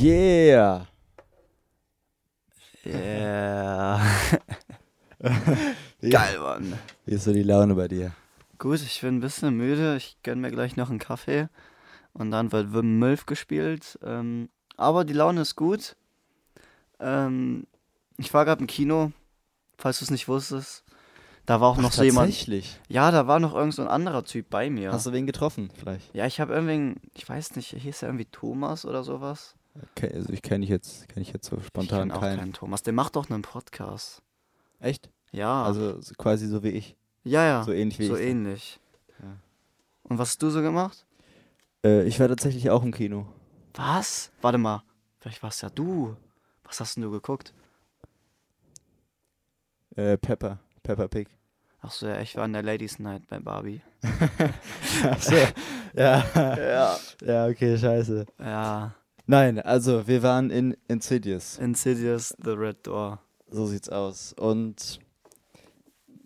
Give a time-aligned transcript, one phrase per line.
[0.00, 0.86] Yeah!
[2.86, 4.00] Yeah.
[6.00, 6.78] Geil, Mann.
[7.04, 8.12] Wie ist so die Laune bei dir?
[8.56, 9.96] Gut, ich bin ein bisschen müde.
[9.96, 11.48] Ich gönn mir gleich noch einen Kaffee.
[12.14, 13.98] Und dann wird Wim Mölf gespielt.
[14.02, 15.96] Ähm, aber die Laune ist gut.
[16.98, 17.66] Ähm,
[18.16, 19.12] ich war gerade im Kino,
[19.76, 20.82] falls du es nicht wusstest.
[21.44, 22.28] Da war auch noch so jemand.
[22.30, 22.80] Tatsächlich.
[22.88, 24.92] Ja, da war noch irgend so ein anderer Typ bei mir.
[24.92, 26.14] Hast du wen getroffen, vielleicht?
[26.14, 29.56] ja, ich habe irgendwie, ich weiß nicht, hieß er irgendwie Thomas oder sowas?
[29.96, 32.38] Okay, also ich kenne ich jetzt, kenn ich jetzt so ich spontan kenn auch keinen.
[32.38, 32.82] keinen Thomas.
[32.82, 34.22] Der macht doch einen Podcast.
[34.80, 35.10] Echt?
[35.32, 35.62] Ja.
[35.64, 36.96] Also so- quasi so wie ich.
[37.24, 37.64] ja, ja.
[37.64, 38.26] So ähnlich wie so ich.
[38.26, 38.80] ähnlich.
[39.22, 39.36] Ja.
[40.04, 41.06] Und was hast du so gemacht?
[41.84, 43.26] Äh, ich war tatsächlich auch im Kino.
[43.74, 44.30] Was?
[44.42, 44.82] Warte mal.
[45.20, 46.16] Vielleicht warst ja du.
[46.64, 47.54] Was hast denn du geguckt?
[49.96, 50.58] Äh, Pepper.
[50.82, 51.28] Pepper Pig.
[51.82, 53.80] Ach so, ja, ich war in der Ladies Night bei Barbie.
[55.04, 55.34] Achso.
[55.94, 56.24] ja.
[56.34, 56.98] Ja.
[57.24, 58.26] Ja, okay, scheiße.
[58.38, 58.94] Ja.
[59.30, 61.56] Nein, also wir waren in Insidious.
[61.58, 63.20] Insidious, The Red Door.
[63.48, 64.32] So sieht's aus.
[64.32, 64.98] Und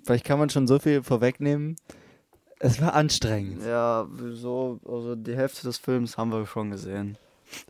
[0.04, 1.76] vielleicht kann man schon so viel vorwegnehmen.
[2.60, 3.62] Es war anstrengend.
[3.62, 7.18] Ja, so, also die Hälfte des Films haben wir schon gesehen.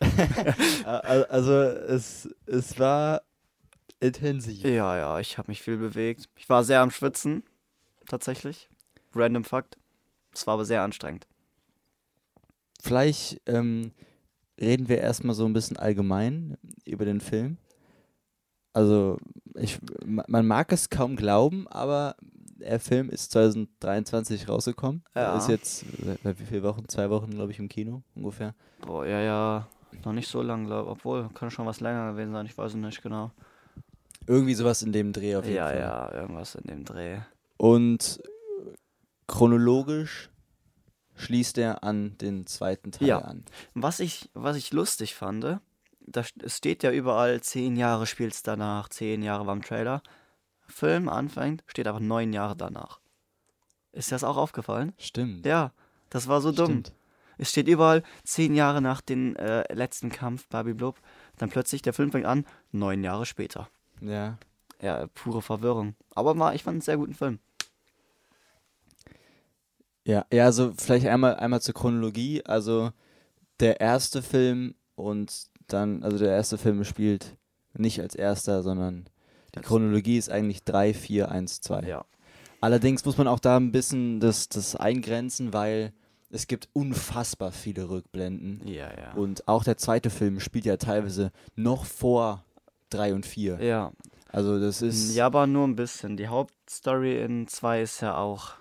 [0.85, 3.23] Al- also es, es war
[3.99, 4.63] intensiv.
[4.63, 6.29] Ja, ja, ich habe mich viel bewegt.
[6.37, 7.43] Ich war sehr am Schwitzen,
[8.07, 8.69] tatsächlich.
[9.17, 9.79] Random Fakt.
[10.33, 11.27] Es war aber sehr anstrengend.
[12.81, 13.91] Vielleicht ähm,
[14.61, 17.57] reden wir erstmal so ein bisschen allgemein über den Film.
[18.73, 19.19] Also,
[19.55, 22.17] ich, ma- man mag es kaum glauben, aber
[22.59, 25.05] der Film ist 2023 rausgekommen.
[25.15, 25.37] Er Ja.
[25.37, 25.85] Ist jetzt,
[26.23, 26.89] seit wie viele Wochen?
[26.89, 28.55] Zwei Wochen, glaube ich, im Kino ungefähr.
[28.81, 29.69] Boah, ja, ja.
[30.05, 32.47] Noch nicht so lang, glaube Obwohl, kann schon was länger gewesen sein.
[32.47, 33.31] Ich weiß es nicht genau.
[34.27, 35.79] Irgendwie sowas in dem Dreh auf jeden Ja, Fall.
[35.79, 37.19] ja, irgendwas in dem Dreh.
[37.59, 38.21] Und
[39.27, 40.31] chronologisch
[41.17, 43.19] schließt er an den zweiten Teil Ja.
[43.19, 43.45] an.
[43.75, 45.45] Was ich, was ich lustig fand,
[46.07, 50.03] da, st- es steht ja überall, zehn Jahre spielt's danach, zehn Jahre beim Trailer.
[50.67, 53.01] Film anfängt, steht aber neun Jahre danach.
[53.93, 54.93] Ist das auch aufgefallen?
[54.99, 55.47] Stimmt.
[55.47, 55.73] Ja,
[56.11, 56.67] das war so dumm.
[56.67, 56.93] Stimmt.
[57.37, 61.01] Es steht überall, zehn Jahre nach dem äh, letzten Kampf, Barbie Blub.
[61.37, 63.69] Dann plötzlich, der Film fängt an, neun Jahre später.
[64.01, 64.39] Ja.
[64.81, 65.95] Ja, pure Verwirrung.
[66.15, 67.39] Aber mal, ich fand einen sehr guten Film.
[70.05, 72.45] Ja, ja, also vielleicht einmal, einmal zur Chronologie.
[72.45, 72.91] Also
[73.61, 77.37] der erste Film und dann, also der erste Film spielt
[77.77, 79.09] nicht als erster, sondern
[79.55, 81.83] die Chronologie ist eigentlich 3, 4, 1, 2.
[81.83, 82.05] Ja.
[82.61, 85.93] Allerdings muss man auch da ein bisschen das, das eingrenzen, weil
[86.31, 88.67] es gibt unfassbar viele Rückblenden.
[88.67, 89.13] Ja, ja.
[89.15, 92.45] Und auch der zweite Film spielt ja teilweise noch vor
[92.91, 93.63] 3 und 4.
[93.63, 93.93] ja.
[94.31, 96.17] Also das ist, Ja, aber nur ein bisschen.
[96.17, 98.55] Die Hauptstory in zwei ist ja auch.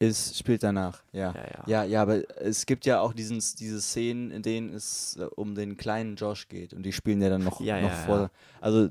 [0.00, 1.32] Ist spielt danach, ja.
[1.32, 1.64] Ja, ja.
[1.66, 5.54] Ja, ja, aber es gibt ja auch diesen, diese Szenen, in denen es äh, um
[5.54, 8.30] den kleinen Josh geht und die spielen ja dann noch, Ja, noch ja, vor.
[8.62, 8.88] Also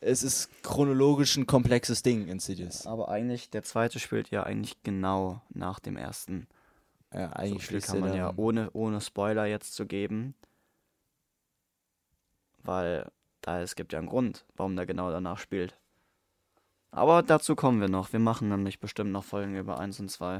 [0.00, 2.86] es ist chronologisch ein komplexes Ding, Insidious.
[2.86, 6.46] Aber eigentlich, der zweite spielt ja eigentlich genau nach dem ersten.
[7.12, 10.34] Ja, So eigentlich schließt kann man ja, ohne, ohne Spoiler jetzt zu geben.
[12.62, 13.10] Weil
[13.42, 15.76] da es gibt ja einen Grund, warum der genau danach spielt.
[16.96, 18.12] Aber dazu kommen wir noch.
[18.12, 20.38] Wir machen nämlich bestimmt noch Folgen über 1 und 2.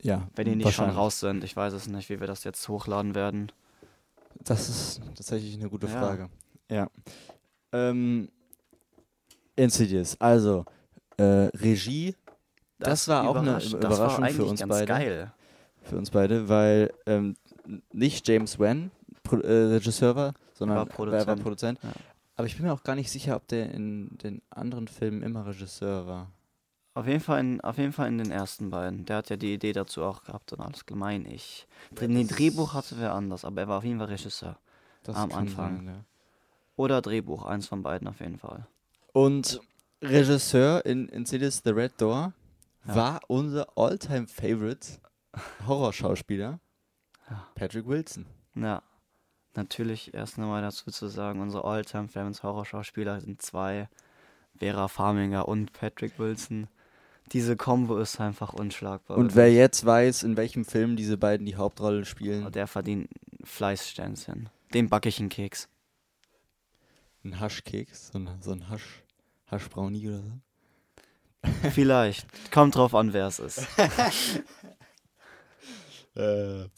[0.00, 1.44] Ja, Wenn die nicht schon raus sind.
[1.44, 3.52] Ich weiß es nicht, wie wir das jetzt hochladen werden.
[4.40, 5.92] Das ist tatsächlich eine gute Ja.
[6.00, 6.28] Frage.
[6.70, 6.88] Ja.
[7.72, 8.28] Ähm,
[9.56, 10.64] Insidious, also
[11.16, 11.22] äh,
[11.56, 12.14] Regie
[12.78, 14.86] Das war auch eine überrascht- Über- das war Überraschung für uns ganz beide.
[14.86, 15.32] geil.
[15.82, 17.36] für uns beide, weil ähm,
[17.92, 18.90] nicht James Wan
[19.22, 20.94] Pro äh, Regisseur war, sondern War er war
[21.36, 21.42] Produzent.
[21.42, 21.78] Produzent.
[21.82, 21.90] Ja.
[22.36, 25.46] Aber ich bin mir auch gar nicht sicher, ob der in den anderen Filmen immer
[25.46, 26.30] Regisseur war.
[26.94, 29.04] Auf jeden, Fall in, auf jeden Fall in den ersten beiden.
[29.04, 31.66] Der hat ja die Idee dazu auch gehabt und alles, meine ich.
[31.94, 34.58] Dr nee, Drehbuch hatte wer anders, aber er war auf jeden Fall Regisseur.
[35.02, 35.76] Das Am Anfang.
[35.76, 36.04] Sein, ja.
[36.76, 38.66] Oder Drehbuch, eins von beiden auf jeden Fall.
[39.12, 39.60] Und
[40.02, 42.32] Regisseur in Insidious The Red Door
[42.86, 42.94] Ja.
[42.96, 44.86] war unser all-time favorite
[45.66, 46.60] Horrorschauspieler
[47.30, 47.46] Ja.
[47.54, 48.26] Patrick Wilson.
[48.54, 48.82] Ja,
[49.56, 53.88] natürlich erst nochmal dazu zu sagen, unsere All-Time Famous Horrorschauspieler sind zwei,
[54.58, 56.68] Vera Farminger und Patrick Wilson.
[57.32, 59.16] Diese Kombo ist einfach unschlagbar.
[59.18, 63.08] Und wer jetzt weiß, in welchem Film diese beiden die Hauptrolle spielen, Oh, Der verdient
[63.42, 64.48] Fleißsternchen.
[64.74, 65.68] Dem backe ich einen Keks.
[67.24, 69.02] ein Haschkeks, so ein, so ein Hasch,
[69.50, 70.32] Haschbrownie oder so.
[71.70, 72.26] Vielleicht.
[72.52, 73.66] Kommt drauf an, wer es ist.
[76.16, 76.68] Äh,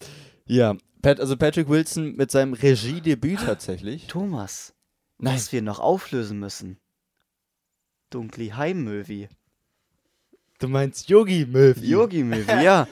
[0.46, 0.74] ja,
[1.08, 4.06] Pat, also Patrick Wilson mit seinem Regiedebüt tatsächlich.
[4.08, 4.74] Thomas,
[5.18, 5.34] Nein.
[5.34, 6.78] was wir noch auflösen müssen.
[8.10, 9.28] Dunkli Heimmöwi.
[10.58, 11.86] Du meinst Yogi Murphy.
[11.86, 12.86] Yogi Möwi, ja.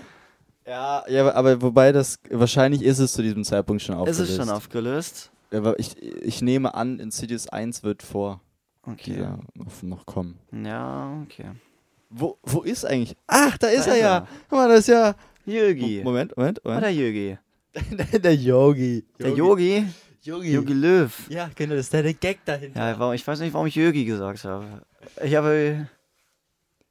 [0.66, 4.30] Ja, ja, aber- wobei das wahrscheinlich ist es zu diesem Zeitpunkt schon Ist aufgelöst.
[4.30, 5.30] es schon aufgelöst?
[5.52, 8.40] aber ich, ich nehme an, Insidious 1 wird vor
[8.82, 9.12] Okay.
[9.14, 9.38] dieser
[9.82, 10.38] noch, kommen.
[10.52, 11.50] Ja, okay.
[12.10, 13.16] Wo, wo ist eigentlich?
[13.26, 14.16] Ach, da ist Da er ist ja.
[14.18, 14.28] er.
[14.48, 15.14] Guck mal, das ist ja.
[15.44, 16.02] Yogi.
[16.02, 16.82] Moment, Moment, Moment.
[16.82, 17.38] der Yogi.
[18.19, 19.05] der Yogi.
[19.19, 19.87] Der Yogi.
[20.23, 20.52] Yogi.
[20.52, 21.28] Yogi Löw.
[21.28, 22.81] Ja, genau, das ist der, der Gag dahinter.
[22.81, 24.82] Ja, warum, ich weiß nicht, warum ich Yogi gesagt habe.
[25.23, 25.88] Ich habe.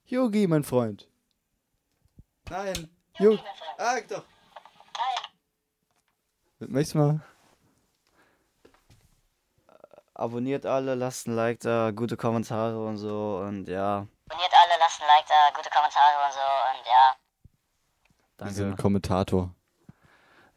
[0.06, 1.08] Yogi, mein Freund.
[2.50, 2.90] Nein.
[3.20, 3.40] Yogi.
[3.78, 4.24] Ah, doch.
[6.60, 7.22] Möchtest du mal?
[10.14, 14.08] Abonniert alle, lasst ein Like da, gute Kommentare und so und ja.
[14.30, 17.16] Abonniert alle, lasst ein Like da, gute Kommentare und so und ja.
[18.38, 18.82] Wir sind Danke.
[18.82, 19.55] Kommentator.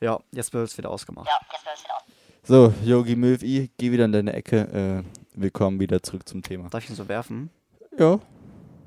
[0.01, 1.27] Ja, jetzt wird es wieder ausgemacht.
[1.29, 2.03] Ja, jetzt wird es wieder auf.
[2.45, 5.05] So, Yogi Möwi, geh wieder in deine Ecke.
[5.05, 6.69] Äh, willkommen wieder zurück zum Thema.
[6.71, 7.51] Darf ich ihn so werfen?
[7.99, 8.21] Ja.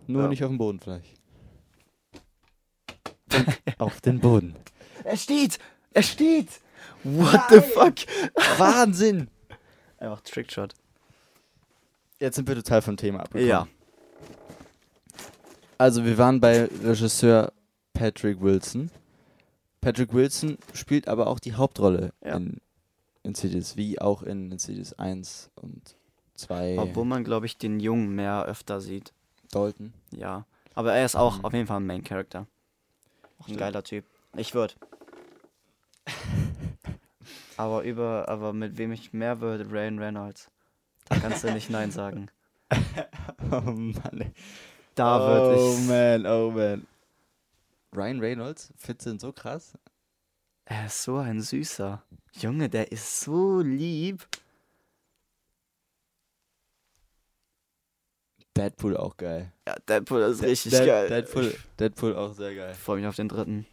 [0.08, 0.28] Nur Ja.
[0.30, 1.14] nicht auf dem Boden vielleicht.
[3.78, 4.56] auf den Boden.
[5.04, 5.60] Er steht!
[5.94, 6.48] Er steht!
[7.04, 7.96] What the fuck?
[8.58, 9.30] Wahnsinn!
[9.98, 10.74] Einfach Trickshot.
[12.20, 13.48] Jetzt sind wir total vom Thema abgekommen.
[13.48, 13.68] Ja.
[15.78, 17.52] Also wir waren bei Regisseur
[17.94, 18.92] Patrick Wilson.
[19.82, 22.38] Patrick Wilson spielt aber auch die Hauptrolle Ja.
[22.38, 22.62] in
[23.24, 25.96] Insidious, wie auch in Insidious 1 und
[26.36, 26.78] 2.
[26.80, 29.14] Obwohl man, glaube ich, den Jungen mehr öfter sieht.
[29.52, 29.94] Dalton.
[30.12, 30.46] Ja.
[30.76, 31.46] Aber er ist auch Mhm.
[31.46, 32.48] auf jeden Fall ein Main Character.
[33.40, 34.06] Auch ein geiler Typ.
[34.38, 34.74] Ich würde.
[37.58, 40.50] aber über, aber mit wem ich mehr würde, Ryan Reynolds.
[41.10, 42.28] Da kannst du nicht Nein sagen.
[43.52, 44.22] Oh Mann.
[44.22, 44.32] ey.
[44.96, 45.88] Da oh würde ich.
[45.90, 46.88] man, oh man.
[47.96, 48.74] Ryan Reynolds,
[49.06, 49.74] du ihn so krass?
[50.66, 52.02] Er ist so ein Süßer.
[52.34, 54.26] Junge, der ist so lieb.
[58.56, 59.52] Deadpool auch geil.
[59.68, 61.08] Ja, Deadpool ist richtig Dead- geil.
[61.10, 62.72] Deadpool, Deadpool auch sehr geil.
[62.74, 63.66] Ich freue mich auf den dritten.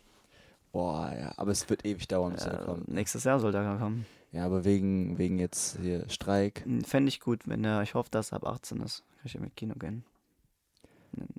[0.72, 2.88] Boah, ja, aber es wird ewig dauern, bis er Ja, kommt.
[2.88, 4.06] nächstes Jahr soll der kommen.
[4.32, 6.64] Ja, aber wegen, wegen jetzt hier Streik.
[6.84, 9.02] Fände ich gut, wenn er, ich hoffe, dass er ab 18 ist.
[9.16, 10.04] Kann ich ja mit Kino gehen.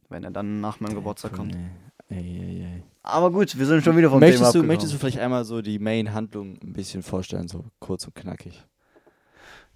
[0.10, 1.54] Wenn er dann nach meinem Geburtstag kommt.
[1.54, 1.70] Nee.
[2.10, 2.84] Ey, ey, ey.
[3.04, 4.68] Aber gut, wir sind schon wieder vom Möchtest, Thema du, abgekommen.
[4.68, 8.66] möchtest du vielleicht einmal so die Main-Handlung ein bisschen vorstellen, so kurz und knackig?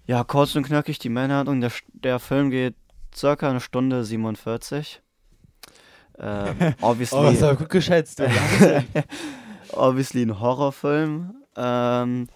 [0.06, 1.60] Ja, kurz und knackig die Männerhandlung.
[1.60, 2.74] Der, der Film geht
[3.14, 5.00] circa eine Stunde 47.
[6.18, 8.20] Ähm, obviously, Oh, gut geschätzt.
[9.72, 11.34] Obviously ein Horrorfilm.
[11.56, 12.28] Ähm,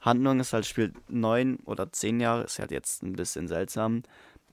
[0.00, 4.02] Handlung ist halt, spielt neun oder zehn Jahre, ist halt jetzt ein bisschen seltsam.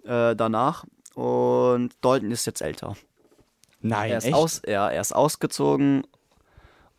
[0.05, 0.85] Äh, danach.
[1.15, 2.95] Und Dalton ist jetzt älter.
[3.81, 4.33] Nein, er ist echt?
[4.35, 6.03] aus, ja, er ist ausgezogen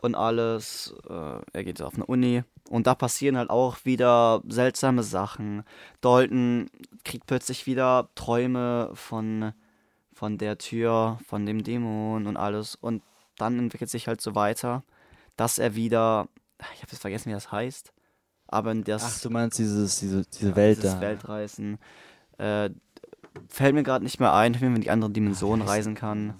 [0.01, 0.95] und alles.
[1.09, 5.63] Äh, er geht auf eine Uni und da passieren halt auch wieder seltsame Sachen.
[6.01, 6.71] Dalton
[7.05, 9.53] kriegt plötzlich wieder Träume von
[10.13, 13.03] von der Tür, von dem Dämon und alles und
[13.39, 14.83] dann entwickelt sich halt so weiter,
[15.37, 16.29] dass er wieder,
[16.75, 17.95] ich habe jetzt vergessen, wie das heißt,
[18.47, 21.01] aber in das Ach, du meinst dieses, diese, diese ja, Welt dieses da.
[21.01, 21.79] Weltreisen.
[22.37, 22.69] Äh,
[23.49, 26.35] fällt mir gerade nicht mehr ein, wie man in die andere Dimension heißt- reisen kann.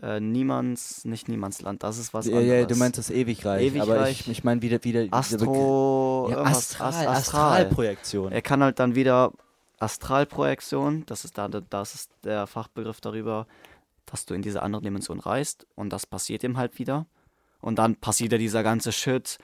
[0.00, 2.60] Äh, niemands, nicht Niemandsland, das ist was ja, anderes.
[2.60, 4.20] ja, du meinst das Ewigreich, aber Ewigreich.
[4.20, 6.28] ich, ich meine wieder, wieder Astro...
[6.30, 8.30] Ja, Astral, Ast- Astralprojektion.
[8.30, 9.32] Er kann halt dann wieder
[9.80, 13.46] Astralprojektion, das ist da, das ist der Fachbegriff darüber,
[14.06, 17.06] dass du in diese andere Dimension reist und das passiert ihm halt wieder.
[17.60, 19.38] Und dann passiert ja dieser ganze Shit.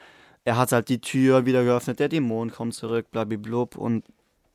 [0.44, 4.04] Er hat halt die Tür wieder geöffnet, der Dämon kommt zurück, blablablub und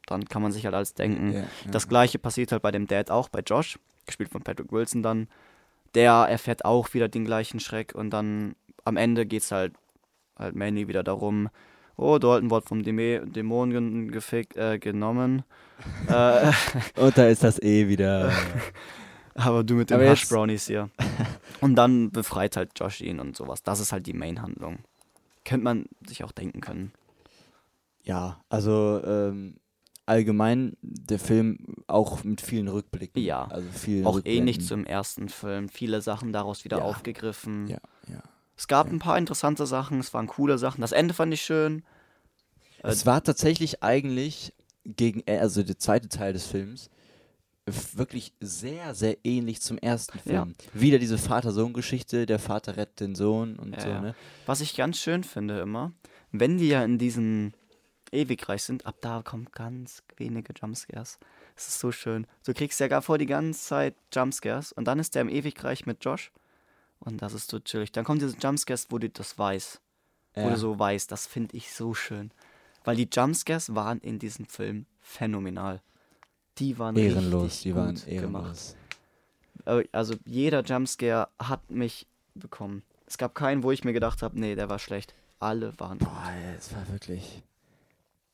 [0.05, 1.33] dann kann man sich halt alles denken.
[1.33, 1.45] Ja, ja.
[1.69, 5.27] Das gleiche passiert halt bei dem Dad auch, bei Josh, gespielt von Patrick Wilson dann.
[5.95, 8.55] Der erfährt auch wieder den gleichen Schreck und dann
[8.85, 9.73] am Ende geht's halt
[10.37, 11.49] halt Manny wieder darum,
[11.97, 15.43] oh, Dalton wurde vom Däme Dämon gen- gefickt, äh, genommen.
[16.07, 16.51] äh,
[16.95, 18.31] Und da ist das eh wieder.
[19.35, 20.89] aber du mit den jetzt- Brownies hier.
[21.61, 23.63] Und dann befreit halt Josh ihn und sowas.
[23.63, 24.79] Das ist halt die Main-Handlung.
[25.43, 26.93] Könnte man sich auch denken können.
[28.03, 29.57] ja, also ähm,
[30.09, 33.21] allgemein der Film auch mit vielen Rückblicken.
[33.23, 33.45] Ja.
[33.45, 34.67] Also vielen Auch ähnlich Rückblenden.
[34.67, 35.69] zum ersten Film.
[35.69, 36.83] Viele Sachen daraus wieder Ja.
[36.83, 37.67] aufgegriffen.
[37.67, 38.21] Ja, ja.
[38.57, 38.93] Es gab Ja.
[38.93, 40.81] ein paar interessante Sachen, es waren coole Sachen.
[40.81, 41.83] Das Ende fand ich schön.
[42.83, 46.89] Äh, Es war tatsächlich eigentlich gegen, äh, also der zweite Teil des Films,
[47.93, 50.43] wirklich sehr, sehr ähnlich zum ersten Ja.
[50.43, 50.55] Film.
[50.73, 54.01] Wieder diese Vater-Sohn-Geschichte, der Vater rettet den Sohn und Ja, so, ja.
[54.01, 54.15] ne?
[54.47, 55.91] Was ich ganz schön finde immer,
[56.31, 57.53] wenn die ja in diesem
[58.11, 61.19] Ewigreich sind, ab da kommen ganz wenige Jumpscares.
[61.55, 62.25] Es ist so schön.
[62.45, 65.85] Du kriegst ja gar vor die ganze Zeit Jumpscares und dann ist der im Ewigreich
[65.85, 66.31] mit Josh
[66.99, 67.91] und das ist so chillig.
[67.91, 69.81] Dann kommen diese Jumpscares, wo du das weißt.
[70.35, 70.49] Wo Ja.
[70.51, 72.31] du so weißt, das finde ich so schön.
[72.83, 75.81] Weil die Jumpscares waren in diesem Film phänomenal.
[76.57, 78.75] Die waren ehrenlos, die waren ehrenlos.
[79.65, 79.83] gemacht.
[79.85, 82.83] Äh, Also jeder Jumpscare hat mich bekommen.
[83.05, 85.13] Es gab keinen, wo ich mir gedacht habe, nee, der war schlecht.
[85.39, 85.97] Alle waren.
[85.97, 87.41] Boah, es war wirklich.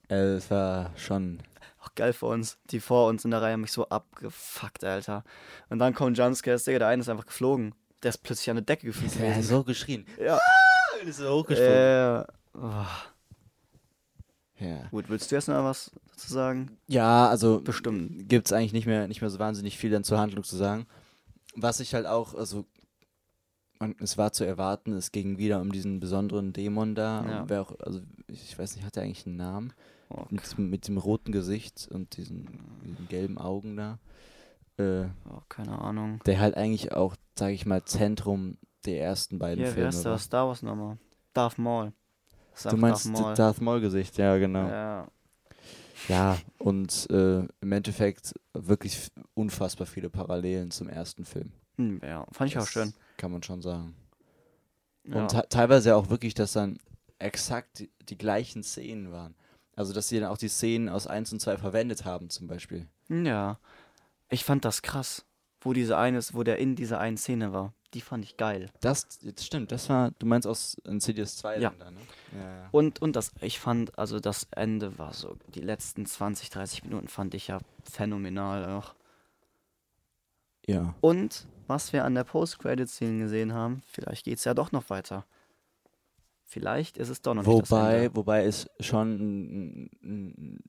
[0.10, 1.40] Äh, Es war schon.
[1.82, 2.58] Auch geil für uns.
[2.72, 5.24] Die vor uns in der Reihe haben mich so abgefuckt, Alter.
[5.70, 7.76] Und dann kommen Jumpscares, Digga, der eine ist einfach geflogen.
[8.04, 9.22] Der ist plötzlich an der Decke geflogen.
[9.22, 10.06] Er hat so geschrien.
[10.20, 10.40] Ja.
[11.06, 11.74] Ist so hochgesprungen.
[11.74, 12.86] Äh, oh.
[14.58, 14.88] Ja.
[14.90, 16.78] Gut, willst du jetzt noch was dazu sagen?
[16.88, 18.30] Ja, also Bestimmt.
[18.30, 20.88] gibt es eigentlich nicht mehr, nicht mehr so wahnsinnig viel dann zur Handlung zu sagen.
[21.56, 22.66] Was ich halt auch, also
[23.80, 27.26] man, es war zu erwarten, es ging wieder um diesen besonderen Dämon da.
[27.26, 27.42] Ja.
[27.42, 29.74] Und wer auch, also ich weiß nicht, hat er eigentlich einen Namen?
[30.10, 32.48] Oh, Mit, mit dem roten Gesicht und diesen,
[32.86, 34.00] diesen gelben Augen da.
[34.78, 36.20] Äh, oh, keine Ahnung.
[36.26, 40.12] der halt eigentlich auch, sage ich mal, Zentrum der ersten beiden wer Filme ist war.
[40.14, 40.98] der Star Wars nochmal?
[41.34, 41.92] Darth Maul.
[42.70, 43.34] Du meinst Darth Maul.
[43.36, 44.68] Darth Maul Gesicht, ja genau.
[44.68, 45.08] Ja.
[46.08, 51.52] Ja, und äh, im Endeffekt wirklich unfassbar viele Parallelen zum ersten Film.
[51.78, 52.94] Hm, ja, fand ich auch Das schön.
[53.18, 53.96] Kann man schon sagen.
[55.06, 55.22] Ja.
[55.22, 56.80] Und te- teilweise auch wirklich, dass dann
[57.20, 59.36] exakt die, die gleichen Szenen waren.
[59.76, 62.88] Also, dass sie dann auch die Szenen aus 1 und 2 verwendet haben, zum Beispiel.
[63.10, 63.60] Ja.
[64.30, 65.26] Ich fand das krass,
[65.62, 67.74] wo diese eine, wo der in dieser einen Szene war.
[67.94, 68.70] Die fand ich geil.
[68.82, 71.70] Das, das stimmt, das war, du meinst aus Insidious 2 Ja.
[71.70, 72.00] dann da, ne?
[72.34, 72.70] Ja, ja.
[72.72, 77.08] Und, und das, ich fand, also das Ende war so, die letzten 20, 30 Minuten
[77.08, 78.96] fand ich ja phänomenal auch.
[80.68, 80.94] Ja.
[81.02, 85.26] Und was wir an der Post-Credit-Scene gesehen haben, vielleicht geht es ja doch noch weiter.
[86.44, 88.16] Vielleicht ist es doch noch nicht Wobei, Ende.
[88.16, 90.60] wobei es schon ein, ein,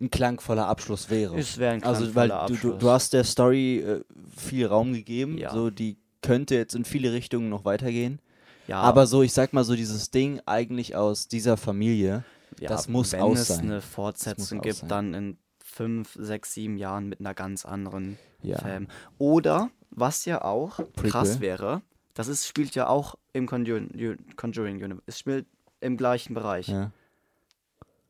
[0.00, 1.36] ein klangvoller Abschluss wäre.
[1.38, 4.04] Es wäre ein Also, weil klangvoller du, du, du hast der Story äh,
[4.36, 5.52] viel Raum gegeben, Ja.
[5.52, 8.20] so die könnte jetzt in viele Richtungen noch weitergehen.
[8.68, 12.24] ja, Aber so, ich sag mal so, dieses Ding eigentlich aus dieser Familie,
[12.60, 13.60] ja, das muss wenn aus es sein.
[13.64, 14.88] eine muss Fortsetzung aus gibt, sein.
[14.88, 15.36] dann in
[15.74, 18.58] fünf, sechs, sieben Jahren mit einer ganz anderen ja.
[18.58, 18.88] Film.
[19.18, 21.40] Oder, was ja auch krass Prequel.
[21.40, 21.82] wäre,
[22.14, 25.02] das ist, spielt ja auch im Conjuring, Universe.
[25.06, 25.46] Es spielt
[25.80, 26.68] im gleichen Bereich.
[26.68, 26.90] ja.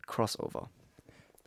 [0.06, 0.70] Crossover.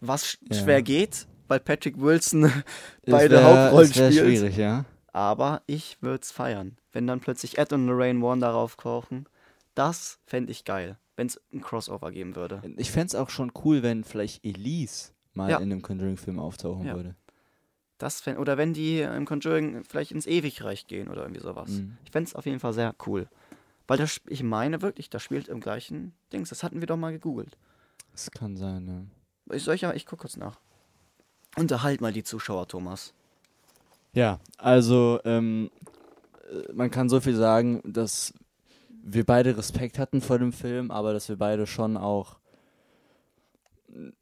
[0.02, 0.58] Was Ja.
[0.64, 2.44] schwer geht, weil Patrick Wilson
[3.04, 4.14] Es beide wär- Hauptrollen es spielt.
[4.16, 4.86] schwierig, ja.
[5.14, 6.78] Aber ich würde es feiern.
[6.92, 9.28] Wenn dann plötzlich Ed und Lorraine Warren darauf kochen,
[9.76, 10.98] das fände ich geil.
[11.16, 12.62] Wenn es ein Crossover geben würde.
[12.78, 15.58] Ich fänd's auch schon cool, wenn vielleicht Elise mal Ja.
[15.58, 16.96] in einem Conjuring-Film auftauchen Ja.
[16.96, 17.16] würde.
[17.98, 21.70] Das fänd, oder wenn die im Conjuring vielleicht ins Ewigreich gehen oder irgendwie sowas.
[21.70, 21.98] Mhm.
[22.06, 23.28] Ich fände es auf jeden Fall sehr cool.
[23.88, 26.50] Weil das, ich meine wirklich, das spielt im gleichen Dings.
[26.50, 27.58] Das hatten wir doch mal gegoogelt.
[28.12, 28.88] Das kann sein,
[29.48, 29.56] ja.
[29.56, 30.60] Ich, soll ich, ich guck kurz nach.
[31.56, 33.14] Unterhalt mal die Zuschauer, Thomas.
[34.14, 35.72] Ja, also ähm,
[36.52, 38.34] äh, man kann so viel sagen, dass
[39.04, 42.38] wir beide Respekt hatten vor dem Film, aber dass wir beide schon auch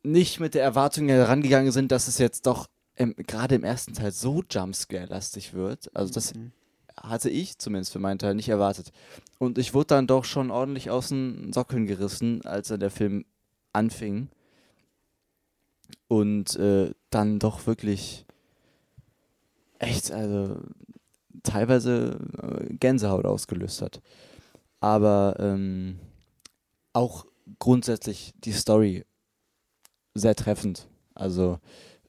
[0.04, 4.44] nicht mit der Erwartung herangegangen sind, dass es jetzt doch gerade im ersten Teil so
[4.50, 5.94] Jumpscare-lastig wird.
[5.96, 6.52] Also das Mhm.
[6.98, 8.92] hatte ich zumindest für meinen Teil nicht erwartet.
[9.38, 13.26] Und ich wurde dann doch schon ordentlich aus den Sockeln gerissen, als dann der Film
[13.74, 14.30] anfing.
[16.08, 18.26] Und äh, dann doch wirklich
[19.80, 20.60] echt, also
[21.44, 24.02] teilweise äh, Gänsehaut ausgelöst hat.
[24.80, 26.00] Aber ähm,
[26.94, 27.26] auch
[27.60, 29.04] grundsätzlich die Story
[30.16, 30.88] sehr treffend.
[31.14, 31.60] Also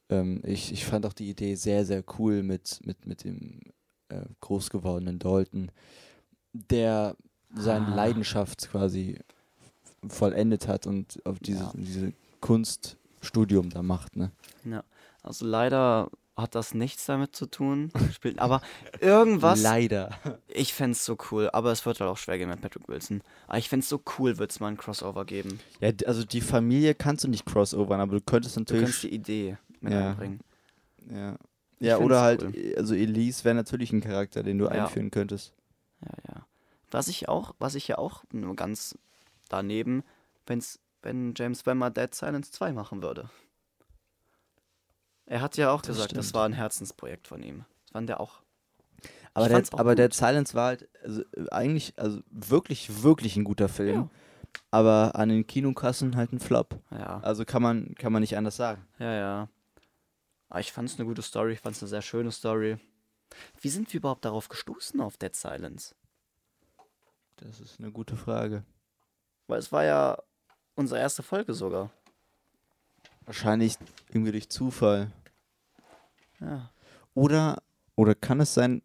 [0.08, 3.60] ähm, ich, ich fand auch die Idee sehr, sehr cool mit, mit, mit dem
[4.08, 5.70] äh, groß gewordenen Dalton,
[6.52, 7.16] der
[7.54, 7.94] seine Ah.
[7.94, 9.18] Leidenschaft quasi
[10.08, 11.72] vollendet hat und auf diese, Ja.
[11.74, 14.16] diese Kunststudium da macht.
[14.16, 14.30] Ne?
[14.64, 14.84] Ja.
[15.22, 17.90] Also leider hat das nichts damit zu tun.
[18.12, 18.60] Spielt, aber
[19.00, 19.62] irgendwas.
[19.62, 20.10] Leider.
[20.48, 23.22] Ich fände es so cool, aber es wird halt auch schwer gehen mit Patrick Wilson.
[23.46, 25.60] Aber ich fände es so cool, wird es mal ein Crossover geben.
[25.80, 28.84] Ja, also die Familie kannst du nicht crossovern, aber du könntest Du natürlich.
[28.84, 30.10] kannst die Idee mit Ja.
[30.10, 30.40] einbringen.
[31.10, 31.36] ja.
[31.78, 32.74] Ich ja, oder halt, cool.
[32.78, 34.70] also Elise wäre natürlich ein Charakter, den du Ja.
[34.70, 35.52] einführen könntest.
[36.02, 36.46] Ja, ja.
[36.90, 38.96] Was ich auch, was ich ja auch nur ganz
[39.50, 40.02] daneben,
[40.46, 43.28] wenn's, wenn James mal Dead Silence 2 machen würde.
[45.26, 46.34] Er hat ja auch Das gesagt, das stimmt.
[46.34, 47.64] war ein Herzensprojekt von ihm.
[47.82, 48.40] Das fand der auch.
[49.34, 49.98] Aber, der, aber gut.
[49.98, 53.94] Dead Silence war halt also, äh, eigentlich, also wirklich, wirklich ein guter Film.
[53.94, 54.10] Ja.
[54.70, 56.80] Aber an den Kinokassen halt ein Flop.
[56.90, 58.86] Ja, Also kann man, kann man nicht anders sagen.
[58.98, 59.48] ja, ja.
[60.48, 62.78] Aber ich fand es eine gute Story, ich fand es eine sehr schöne Story.
[63.60, 65.94] Wie sind wir überhaupt darauf gestoßen auf Dead Silence?
[67.36, 68.62] Das ist eine gute Frage.
[69.48, 70.16] Weil es war ja
[70.76, 71.90] unsere erste Folge sogar.
[73.26, 73.76] Wahrscheinlich
[74.08, 75.10] irgendwie durch Zufall.
[76.40, 76.70] Ja.
[77.14, 77.62] Oder,
[77.94, 78.82] oder kann es sein,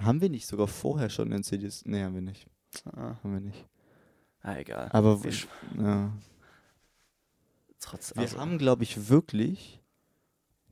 [0.00, 1.84] haben wir nicht sogar vorher schon in CDs?
[1.84, 2.46] Nee, haben wir nicht.
[2.84, 3.64] Ah, Haben wir nicht.
[4.42, 4.88] ah egal.
[4.92, 5.32] Aber wir,
[5.82, 6.12] ja.
[7.80, 9.80] trotz, Wir also, haben, glaube ich, wirklich.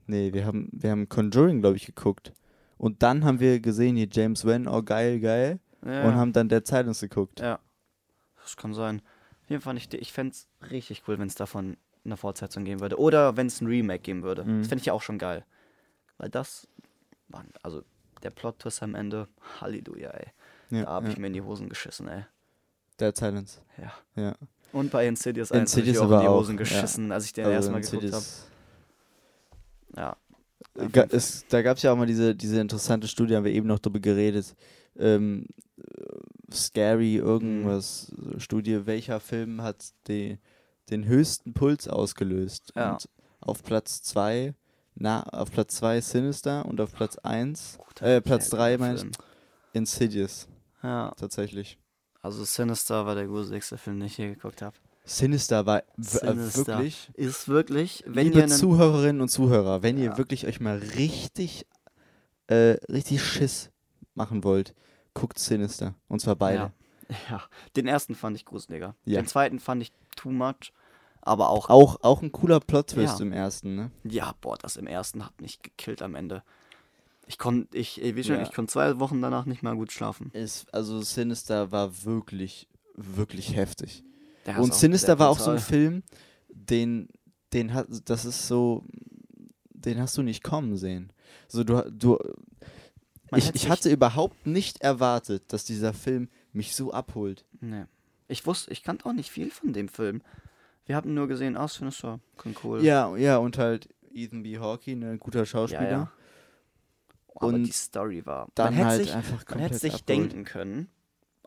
[0.06, 2.32] Nee, wir haben, wir haben Conjuring, glaube ich, geguckt.
[2.78, 5.58] Und dann haben wir gesehen, hier James Wan, oh geil, geil.
[5.84, 7.40] ja, Und haben dann der Silence geguckt.
[7.40, 7.58] Ja,
[8.42, 9.00] das kann sein.
[9.42, 11.76] Auf jeden Fall, ich, ich fände es richtig cool, wenn es davon
[12.06, 12.98] eine Fortsetzung geben würde.
[12.98, 14.44] Oder wenn es ein Remake geben würde.
[14.44, 14.60] Mhm.
[14.60, 15.44] Das fände ich ja auch schon geil.
[16.18, 16.66] Weil das,
[17.28, 17.82] Mann, also
[18.22, 19.28] der Plot-Twist am Ende,
[19.60, 20.26] Halleluja, ey.
[20.70, 21.12] Ja, da habe ja.
[21.12, 22.24] ich mir in die Hosen geschissen, ey.
[22.98, 23.60] Dead Silence.
[23.76, 23.92] Ja.
[24.22, 24.34] Ja.
[24.72, 26.58] Und bei Insidious 1 habe ich Insidious auch in die auch, Hosen ja.
[26.58, 28.16] geschissen, als ich den Also erstmal geguckt habe.
[28.16, 28.46] Insidious-
[29.96, 30.16] Ja.
[30.92, 33.66] Ga- Es, da gab es ja auch mal diese, diese interessante Studie, haben wir eben
[33.66, 34.54] noch drüber geredet.
[34.98, 35.46] Ähm,
[35.78, 39.76] äh, scary, irgendwas, so Studie, welcher Film hat
[40.08, 40.38] die,
[40.90, 42.72] den höchsten Puls ausgelöst?
[42.74, 42.92] Ja.
[42.92, 43.08] Und
[43.40, 44.54] auf Platz 2,
[44.94, 48.86] na, auf Platz 2 Sinister und auf Platz 1, Guter, äh, Platz sehr 3 guter
[48.88, 49.16] meine ich.
[49.72, 50.48] Insidious,
[50.82, 51.12] Ja.
[51.16, 51.78] tatsächlich.
[52.22, 54.74] Also Sinister war der gruseligste Film, den ich je geguckt habe.
[55.04, 56.66] Sinister war äh, Sinister.
[56.78, 60.18] wirklich, Ist wirklich, wenn liebe ihr Zuhörerinnen und Zuhörer, wenn ihr Ja.
[60.18, 61.66] wirklich euch mal richtig,
[62.48, 63.70] äh, richtig Schiss
[64.14, 64.74] machen wollt,
[65.14, 65.94] guckt Sinister.
[66.08, 66.58] Und zwar beide.
[66.58, 66.72] Ja.
[67.30, 67.42] ja,
[67.76, 68.94] den ersten fand ich gruseliger.
[69.04, 69.20] Ja.
[69.20, 70.72] Den zweiten fand ich too much,
[71.22, 73.24] aber auch, Auch, auch ein cooler Plot-Twist Ja.
[73.26, 73.90] im ersten, ne?
[74.04, 76.42] ja, boah, das im ersten hat mich gekillt am Ende.
[77.28, 78.42] Ich konnte, ich, ey, wie schon, Ja.
[78.42, 80.30] ich konnte zwei Wochen danach nicht mal gut schlafen.
[80.32, 84.04] Ist, also Sinister war wirklich, wirklich heftig.
[84.58, 85.58] Und Sinister war auch so ein.
[85.58, 86.02] Film,
[86.48, 87.08] den,
[87.52, 88.84] den hat, das ist so,
[89.70, 91.12] den hast du nicht kommen sehen.
[91.48, 92.18] So, du, du,
[93.32, 97.44] Man ich, ich hatte überhaupt nicht erwartet, dass dieser Film mich so abholt.
[97.60, 97.84] Nee.
[98.28, 100.22] Ich wusste, ich kannte auch nicht viel von dem Film.
[100.86, 102.82] Wir hatten nur gesehen, ah, Sinister, klingt cool.
[102.82, 104.58] Ja, ja, und halt Ethan B.
[104.58, 105.90] Hawke, ein guter Schauspieler.
[105.90, 106.12] ja.
[107.34, 108.48] Aber Und die Story war.
[108.54, 110.32] Dann man hätte halt sich, einfach man hätte sich abgeholt.
[110.32, 110.88] denken können,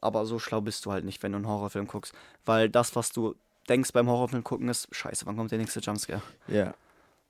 [0.01, 2.13] aber so schlau bist du halt nicht, wenn du einen Horrorfilm guckst.
[2.45, 3.35] Weil das, was du
[3.67, 6.21] denkst beim Horrorfilm gucken, ist, scheiße, wann kommt der nächste Jumpscare?
[6.47, 6.73] Ja.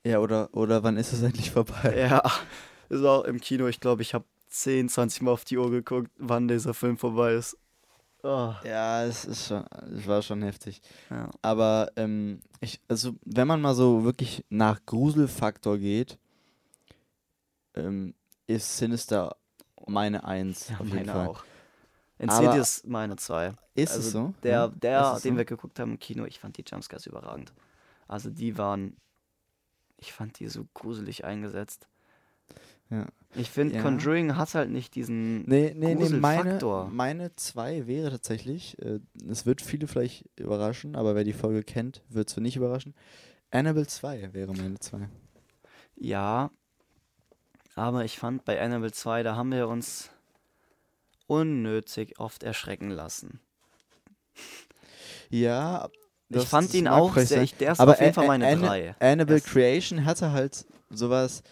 [0.03, 1.95] Ja, oder, oder wann ist es endlich vorbei?
[1.98, 2.21] Ja,
[2.89, 6.10] ist auch im Kino, ich glaube, ich habe 10, 20 Mal auf die Uhr geguckt,
[6.17, 7.58] wann dieser Film vorbei ist.
[8.21, 8.53] Oh.
[8.65, 10.82] Ja, es ist schon, es war schon heftig.
[11.10, 11.29] Ja.
[11.41, 16.17] Aber ähm, ich, also wenn man mal so wirklich nach Gruselfaktor geht,
[17.75, 18.13] ähm,
[18.47, 19.36] ist Sinister
[19.88, 21.27] meine Eins auf jeden meine Fall.
[21.27, 21.43] auch.
[22.17, 23.53] Insidious meine zwei.
[23.75, 24.34] Ist also es so?
[24.43, 24.67] Der, Ja?
[24.67, 25.38] der den so?
[25.38, 27.53] wir geguckt haben im Kino, ich fand die Jumpscares überragend.
[28.10, 28.97] Also die waren,
[29.97, 31.88] ich fand die so gruselig eingesetzt.
[32.89, 33.06] Ja.
[33.36, 33.82] Ich finde, Ja.
[33.84, 36.60] Conjuring hat halt nicht diesen Nee, nee, nee, meine,
[36.91, 38.99] meine zwei wäre tatsächlich, äh,
[39.30, 42.95] es wird viele vielleicht überraschen, aber wer die Folge kennt, wird es nicht überraschen.
[43.52, 45.08] Annabelle 2 wäre meine zwei.
[45.95, 46.49] Ja,
[47.75, 50.10] aber ich fand bei Annabelle 2, da haben wir uns
[51.28, 53.39] unnötig oft erschrecken lassen.
[55.30, 55.89] Ja,
[56.30, 58.95] ich fand ihn auch sehr, ich, der ist aber auf jeden Fall meine Anna- drei.
[58.99, 61.43] Annabelle Erst- Creation hatte halt sowas,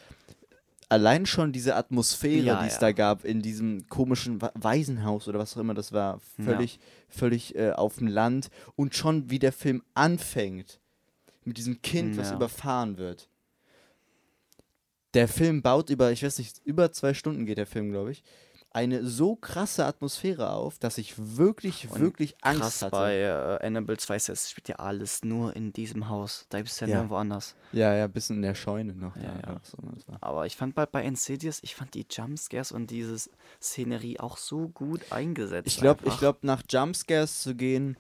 [0.90, 2.80] allein schon diese Atmosphäre, Ja, die es ja.
[2.80, 6.44] da gab in diesem komischen Wa- Waisenhaus oder was auch immer das war, Ja.
[6.46, 10.80] völlig, völlig äh, auf dem Land und schon wie der Film anfängt
[11.44, 13.30] mit diesem Kind, was überfahren wird.
[15.14, 18.24] Der Film baut über, ich weiß nicht, über zwei Stunden geht der Film, glaube ich,
[18.78, 22.92] eine so krasse Atmosphäre auf, dass ich wirklich, Und wirklich Angst Krass hatte.
[22.92, 26.46] bei äh, Annabelle 2 ist, es spielt ja alles nur in diesem Haus.
[26.50, 26.94] Da gibt es ja, Ja.
[26.96, 27.56] nirgendwo anders.
[27.72, 29.16] Ja, ja, bis in der Scheune noch.
[29.16, 29.60] Ja, da, ja.
[29.64, 30.22] So, das.
[30.22, 33.30] Aber ich fand bei, bei Insidious, ich fand die Jumpscares und diese
[33.62, 35.68] Szenerie auch so gut eingesetzt.
[35.68, 37.98] Ich glaube, glaub, nach Jumpscares zu gehen,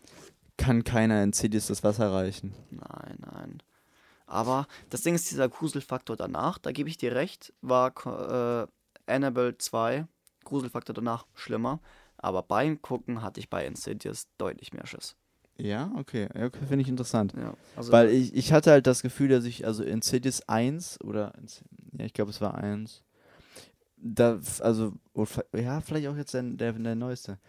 [0.57, 2.53] kann keiner in CDs das Wasser reichen.
[2.69, 3.63] Nein, nein.
[4.25, 8.67] Aber das Ding ist, dieser Gruselfaktor danach, da gebe ich dir recht, war äh,
[9.11, 10.05] Annabelle 2,
[10.47, 11.79] Gruselfaktor danach schlimmer.
[12.17, 15.15] Aber beim Gucken hatte ich bei Insidious deutlich mehr Schiss.
[15.59, 16.27] Ja, okay.
[16.33, 17.33] Okay Finde ich interessant.
[17.37, 20.99] Ja, also Weil ich, ich hatte halt das Gefühl, dass ich, also in CDs 1
[21.01, 21.33] oder,
[21.97, 23.03] ja, ich glaube, es war 1,
[23.97, 24.93] da, also,
[25.55, 27.39] ja, vielleicht auch jetzt der, der, der neueste.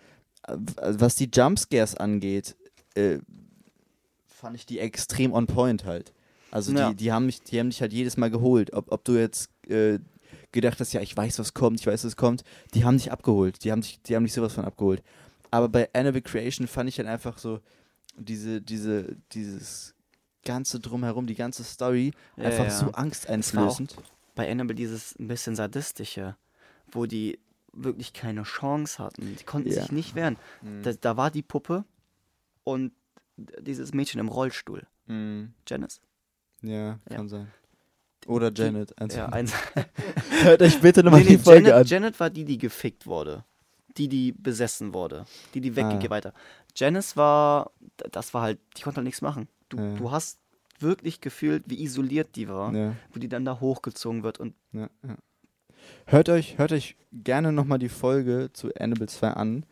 [0.48, 2.56] W- Was die Jumpscares angeht,
[2.94, 3.18] äh,
[4.26, 6.12] fand ich die extrem on point halt.
[6.50, 6.90] Also Ja.
[6.90, 8.72] die, die, haben mich, die haben dich halt jedes Mal geholt.
[8.72, 9.98] Ob, ob du jetzt äh,
[10.52, 12.42] gedacht hast, ja, ich weiß, was kommt, ich weiß, was kommt,
[12.74, 13.62] die haben dich abgeholt.
[13.64, 15.02] Die haben dich, die haben dich sowas von abgeholt.
[15.50, 17.61] Aber bei Annabelle Creation fand ich halt einfach so
[18.16, 19.94] diese, diese, dieses
[20.44, 22.70] ganze drumherum, die ganze Story, Ja, einfach ja.
[22.70, 23.96] so angsteinflößend.
[24.34, 26.37] bei Annabelle dieses ein bisschen sadistische,
[26.92, 27.38] wo die
[27.72, 29.37] wirklich keine Chance hatten.
[29.37, 29.82] Die konnten Ja.
[29.82, 30.37] sich nicht wehren.
[30.62, 30.82] Mhm.
[30.82, 31.84] Da, da war die Puppe
[32.64, 32.92] und
[33.61, 34.87] dieses Mädchen im Rollstuhl.
[35.06, 35.52] Mhm.
[35.66, 36.00] Janice?
[36.62, 37.16] Ja, Ja.
[37.16, 37.48] kann sein.
[38.28, 38.96] Oder Janet.
[39.00, 39.52] eins Ja, eins.
[40.42, 41.86] Hört euch bitte nochmal Nee, nee, die Folge Janet, an.
[41.86, 43.44] Janet war die, die gefickt wurde.
[43.96, 45.24] Die, die besessen wurde.
[45.54, 46.10] Die, die weggegeben Ah.
[46.10, 46.34] weiter.
[46.76, 47.70] Janice war,
[48.12, 49.48] das war halt, die konnte halt nichts machen.
[49.70, 49.94] Du, Ja.
[49.94, 50.38] du hast
[50.78, 54.88] wirklich gefühlt, wie isoliert die war, Ja, wo die dann da hochgezogen wird und ja.
[56.06, 59.64] Hört euch, hört euch gerne nochmal die Folge zu Annabelle 2 an.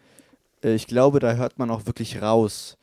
[0.65, 2.77] Äh, Ich glaube, da hört man auch wirklich raus,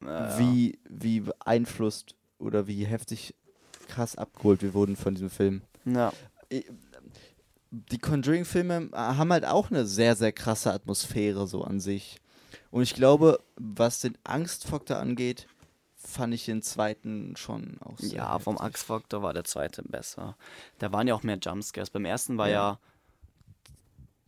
[0.00, 3.34] wie, wie beeinflusst oder wie heftig
[3.90, 5.62] krass abgeholt wir wurden von diesem Film.
[5.84, 6.12] Ja.
[7.70, 12.16] Die Conjuring-Filme haben halt auch eine sehr, sehr krasse Atmosphäre so an sich.
[12.70, 15.46] Und ich glaube, was den Angstfaktor angeht,
[15.96, 18.66] fand ich den zweiten schon auch sehr Ja, vom heftig.
[18.66, 20.36] Axtfaktor war der zweite besser.
[20.78, 21.90] Da waren ja auch mehr Jumpscares.
[21.90, 22.78] Beim ersten war ja, Ja.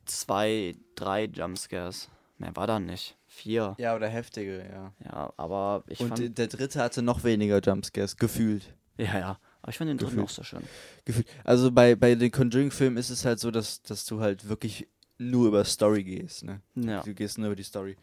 [0.06, 2.08] zwei, drei Jumpscares.
[2.38, 3.16] Mehr war da nicht.
[3.26, 3.74] Vier.
[3.78, 4.92] Ja, oder heftige, ja.
[5.04, 6.36] Ja, aber ich Und fand.
[6.38, 8.74] der dritte hatte noch weniger Jumpscares, gefühlt.
[8.98, 9.38] Ja, ja.
[9.62, 10.62] Aber ich fand den dritten auch so schön.
[11.04, 11.26] gefühlt.
[11.44, 15.46] Also bei, bei den Conjuring-Filmen ist es halt so, dass, dass du halt wirklich nur
[15.48, 16.60] über Story gehst, ne?
[16.74, 17.02] Ja.
[17.02, 17.96] Du gehst nur über die Story.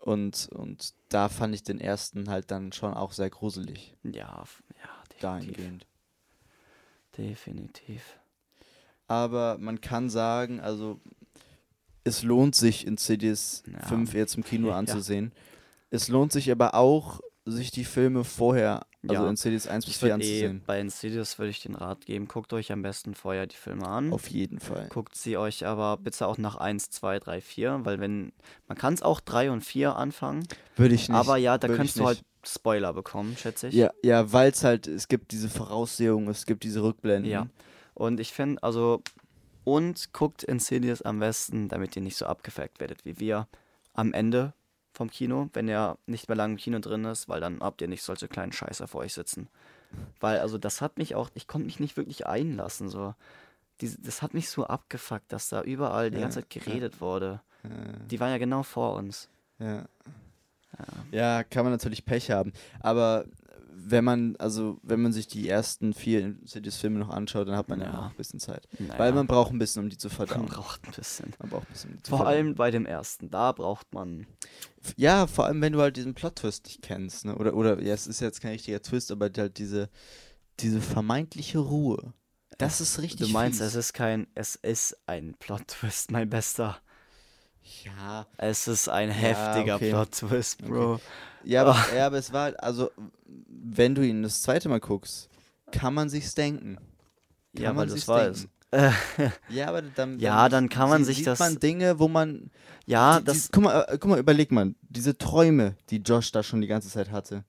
[0.00, 4.44] Und, und da fand ich den ersten halt dann schon auch sehr gruselig, Ja, ja,
[4.44, 5.20] definitiv.
[5.20, 5.86] dahingehend.
[7.16, 8.02] Definitiv.
[9.06, 11.00] Aber man kann sagen, also
[12.04, 13.86] es lohnt sich Insidious Ja.
[13.86, 14.76] 5 jetzt im Kino Ja.
[14.76, 15.32] anzusehen.
[15.90, 19.28] Es lohnt sich aber auch, sich die Filme vorher, also Ja.
[19.28, 20.62] Insidious 1 bis Ich 4 würde eh, anzusehen.
[20.66, 24.12] bei Insidious würde ich den Rat geben, guckt euch am besten vorher die Filme an.
[24.12, 24.88] Auf jeden Fall.
[24.88, 28.32] Guckt sie euch aber bitte auch nach 1, 2, 3, 4, weil wenn,
[28.66, 31.16] man kann es auch 3 und 4 anfangen, Würde ich nicht.
[31.16, 33.74] aber ja, da könntest du halt Spoiler bekommen, schätze ich.
[33.74, 37.30] Ja, ja weil es halt, es gibt diese Voraussehung, es gibt diese Rückblenden.
[37.30, 37.46] Ja.
[37.94, 39.02] Und ich finde, also,
[39.64, 43.48] und guckt Insidious am besten, damit ihr nicht so abgefuckt werdet wie wir
[43.92, 44.54] am Ende
[44.98, 47.86] vom Kino, wenn ihr nicht mehr lange im Kino drin ist, weil dann habt ihr
[47.88, 49.48] nicht solche kleinen Scheißer vor euch sitzen.
[50.18, 53.14] Weil, also, das hat mich auch, ich konnte mich nicht wirklich einlassen, so.
[53.80, 56.60] Diese, das hat mich so abgefuckt, dass da überall die Ja, ganze Zeit ja.
[56.62, 57.40] geredet wurde.
[57.62, 57.70] Ja.
[58.10, 59.28] Die waren ja genau vor uns.
[59.60, 59.84] Ja.
[61.12, 62.52] ja, kann man natürlich Pech haben.
[62.80, 63.24] Aber
[63.80, 67.80] wenn man, also wenn man sich die ersten vier Insidious-Filme noch anschaut, dann hat man
[67.80, 67.92] ja, Ja.
[67.92, 68.66] noch ein bisschen Zeit.
[68.78, 70.46] Naja, Weil man braucht ein bisschen, um die zu man verdauen.
[70.46, 71.32] braucht ein bisschen.
[71.38, 72.26] Man braucht ein bisschen, um Vor verdauen.
[72.26, 74.26] allem bei dem ersten, da braucht man.
[74.96, 77.24] Ja, vor allem, wenn du halt diesen Plot-Twist nicht kennst.
[77.24, 77.36] Ne?
[77.36, 79.88] Oder, oder, ja, es ist jetzt kein richtiger Twist, aber halt diese,
[80.60, 82.12] diese vermeintliche Ruhe.
[82.58, 83.68] Das ist richtig Du meinst, fies.
[83.68, 86.78] es ist kein, es ist ein Plot-Twist, mein Bester.
[87.84, 89.90] Ja, Es ist ein heftiger okay.
[89.90, 91.00] Plot-Twist, Bro.
[91.44, 92.90] Ja, aber, ja, aber es war, halt- also,
[93.48, 95.28] wenn du ihn das zweite Mal guckst,
[95.72, 96.76] kann man sich's denken.
[97.54, 98.48] Kann Ja, weil du es weißt.
[99.48, 102.50] Ja, aber dann, Ja, dann kann man sie- sich sieht das- man Dinge, wo man,
[102.86, 106.32] ja, die, das, die, guck mal, äh, guck mal, überleg mal, diese Träume, die Josh
[106.32, 107.44] da schon die ganze Zeit hatte.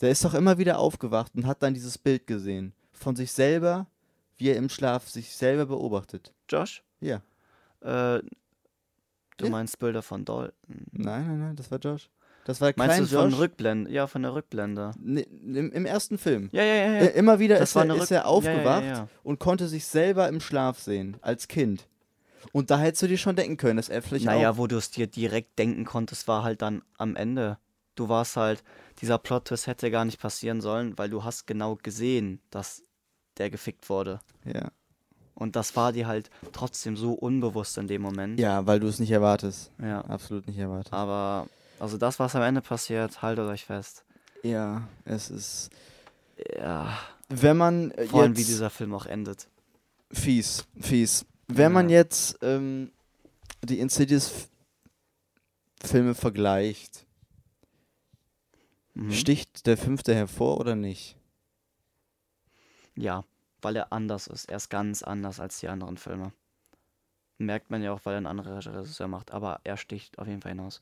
[0.00, 3.86] Der ist doch immer wieder aufgewacht und hat dann dieses Bild gesehen von sich selber,
[4.36, 6.32] wie er im Schlaf sich selber beobachtet.
[6.48, 7.20] Josh, Ja.
[7.80, 8.20] äh,
[9.38, 9.50] du Ja.
[9.50, 10.52] meinst Bilder von Dalton.
[10.92, 12.10] Nein, nein, nein, das war Josh.
[12.44, 13.38] Das war Meinst klein du von Josh.
[13.40, 13.90] Rückblende?
[13.90, 14.92] Ja, von der Rückblende.
[14.98, 16.48] Ne, im, Im ersten Film.
[16.52, 16.98] Ja, ja, ja, ja.
[17.00, 19.08] Äh, immer wieder Das ist war er, eine ist Rück- er aufgewacht Ja, ja, ja.
[19.22, 21.86] und konnte sich selber im Schlaf sehen, als Kind.
[22.52, 24.56] Und da hättest du dir schon denken können, dass er vielleicht Naja, auch...
[24.56, 27.58] wo du es dir direkt denken konntest, war halt dann am Ende.
[27.96, 28.62] Du warst halt,
[29.02, 32.82] dieser Plot-Twist hätte gar nicht passieren sollen, weil du hast genau gesehen, dass
[33.36, 34.20] der gefickt wurde.
[34.44, 34.68] Ja.
[35.38, 38.40] Und das war dir halt trotzdem so unbewusst in dem Moment.
[38.40, 39.70] ja, weil du es nicht erwartest.
[39.80, 40.00] Ja.
[40.02, 40.92] Absolut nicht erwartet.
[40.92, 41.46] Aber,
[41.78, 44.04] also das, was am Ende passiert, haltet euch fest.
[44.42, 45.70] Ja, es ist...
[46.56, 46.98] Ja,
[47.28, 49.46] Wenn man äh, vor allem wie dieser Film auch endet.
[50.10, 51.24] Fies, fies.
[51.46, 51.98] Wenn man Ja.
[51.98, 52.90] jetzt ähm,
[53.62, 57.04] die Insidious-Filme vergleicht,
[58.94, 59.12] Mhm.
[59.12, 61.14] sticht der fünfte hervor oder nicht?
[62.96, 63.24] Ja,
[63.62, 64.48] weil er anders ist.
[64.48, 66.32] Er ist ganz anders als die anderen Filme.
[67.38, 69.30] Merkt man ja auch, weil er ein anderer Regisseur macht.
[69.32, 70.80] Aber er sticht auf jeden Fall hinaus.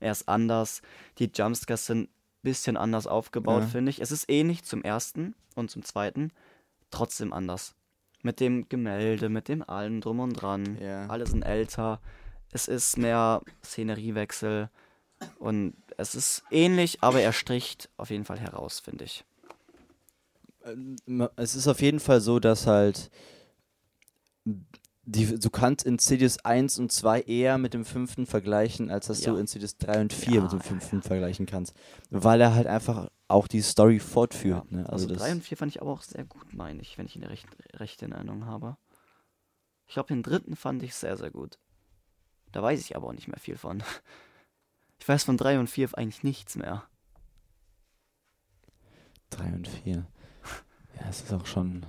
[0.00, 0.82] Er ist anders.
[1.18, 3.68] Die Jumpscares sind ein bisschen anders aufgebaut, Ja.
[3.68, 4.00] finde ich.
[4.00, 6.32] Es ist ähnlich zum ersten und zum zweiten.
[6.90, 7.74] Trotzdem anders.
[8.22, 10.78] Mit dem Gemälde, mit dem allem drum und dran.
[10.80, 11.06] Ja.
[11.08, 12.00] Alle sind älter.
[12.52, 14.70] Es ist mehr Szeneriewechsel.
[15.40, 19.24] Und es ist ähnlich, aber er stricht auf jeden Fall heraus, finde ich.
[21.06, 23.10] Ma- Es ist auf jeden Fall so, dass halt
[25.10, 29.32] die, du kannst Insidious 1 und 2 eher mit dem fünften vergleichen, als dass Ja.
[29.32, 31.74] du Insidious 3 und 4 Ja, mit dem ja, fünften vergleichen kannst.
[32.10, 34.70] Weil er halt einfach auch die Story fortführt.
[34.70, 34.80] Ne?
[34.80, 37.06] Also, Also, das, 3 und 4 fand ich aber auch sehr gut, meine ich, wenn
[37.06, 38.76] ich ihn recht, recht in Erinnerung habe.
[39.86, 41.58] Ich glaube, den dritten fand ich sehr, sehr gut.
[42.52, 43.82] Da weiß ich aber auch nicht mehr viel von.
[45.00, 46.82] Ich weiß von 3 und 4 eigentlich nichts mehr.
[49.30, 50.06] 3 und 4.
[51.00, 51.86] Ja, es ist auch schon.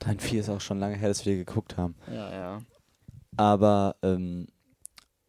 [0.00, 1.94] 3 und 4 ist auch schon lange her, dass wir die geguckt haben.
[2.06, 2.62] Ja, ja.
[3.36, 4.46] Aber ähm,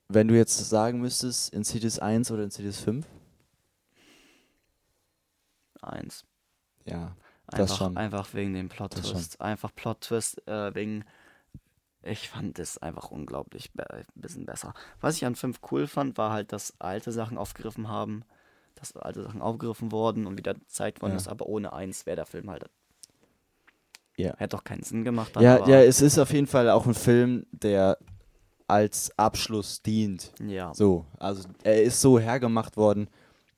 [0.10, 3.06] wenn du jetzt sagen müsstest, Insidious 1 oder Insidious 5?
[5.82, 6.26] Eins.
[6.86, 7.16] Ja,
[7.48, 7.98] Das Einfach, schon.
[7.98, 8.76] einfach wegen dem Das.
[8.78, 9.42] Plot-Twist.
[9.42, 11.06] Einfach Plot-Twist äh, wegen.
[12.04, 14.74] Ich fand es einfach unglaublich be ein bisschen besser.
[15.02, 18.24] Was ich an 5 cool fand, war halt, dass alte Sachen aufgegriffen haben.
[18.80, 21.18] Dass alte Sachen aufgegriffen wurden und wieder gezeigt worden Ja.
[21.18, 22.66] ist, aber ohne eins wäre der Film halt.
[24.16, 24.36] Ja.
[24.38, 25.36] Hätte doch keinen Sinn gemacht.
[25.36, 27.98] Dann, Ja, ja, es ist auf jeden Fall auch ein Film, der
[28.68, 30.34] als Abschluss dient.
[30.42, 30.74] ja.
[30.74, 33.10] So, also er ist so hergemacht worden,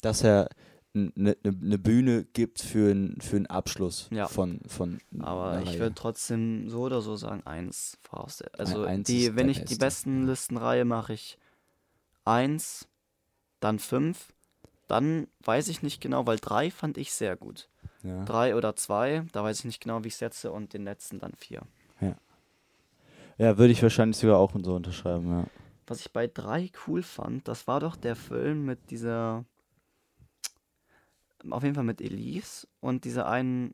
[0.01, 0.49] dass er
[0.93, 4.27] eine ne, ne Bühne gibt für, n, für einen Abschluss Ja.
[4.27, 8.41] von, von Aber ich würde trotzdem so oder so sagen, eins voraus.
[8.57, 9.79] Also eins die, wenn ich die Beste.
[9.79, 11.37] besten Listenreihe mache ich
[12.25, 12.87] eins,
[13.59, 14.33] dann fünf,
[14.89, 17.69] dann weiß ich nicht genau, weil drei fand ich sehr gut.
[18.03, 18.25] ja.
[18.25, 21.33] Drei oder zwei, da weiß ich nicht genau, wie ich setze und den letzten dann
[21.33, 21.61] vier.
[23.37, 25.45] ja, würde ich wahrscheinlich sogar auch so unterschreiben, ja.
[25.87, 29.45] Was ich bei drei cool fand, das war doch der Film mit dieser,
[31.49, 33.73] auf jeden Fall mit Elise und dieser einen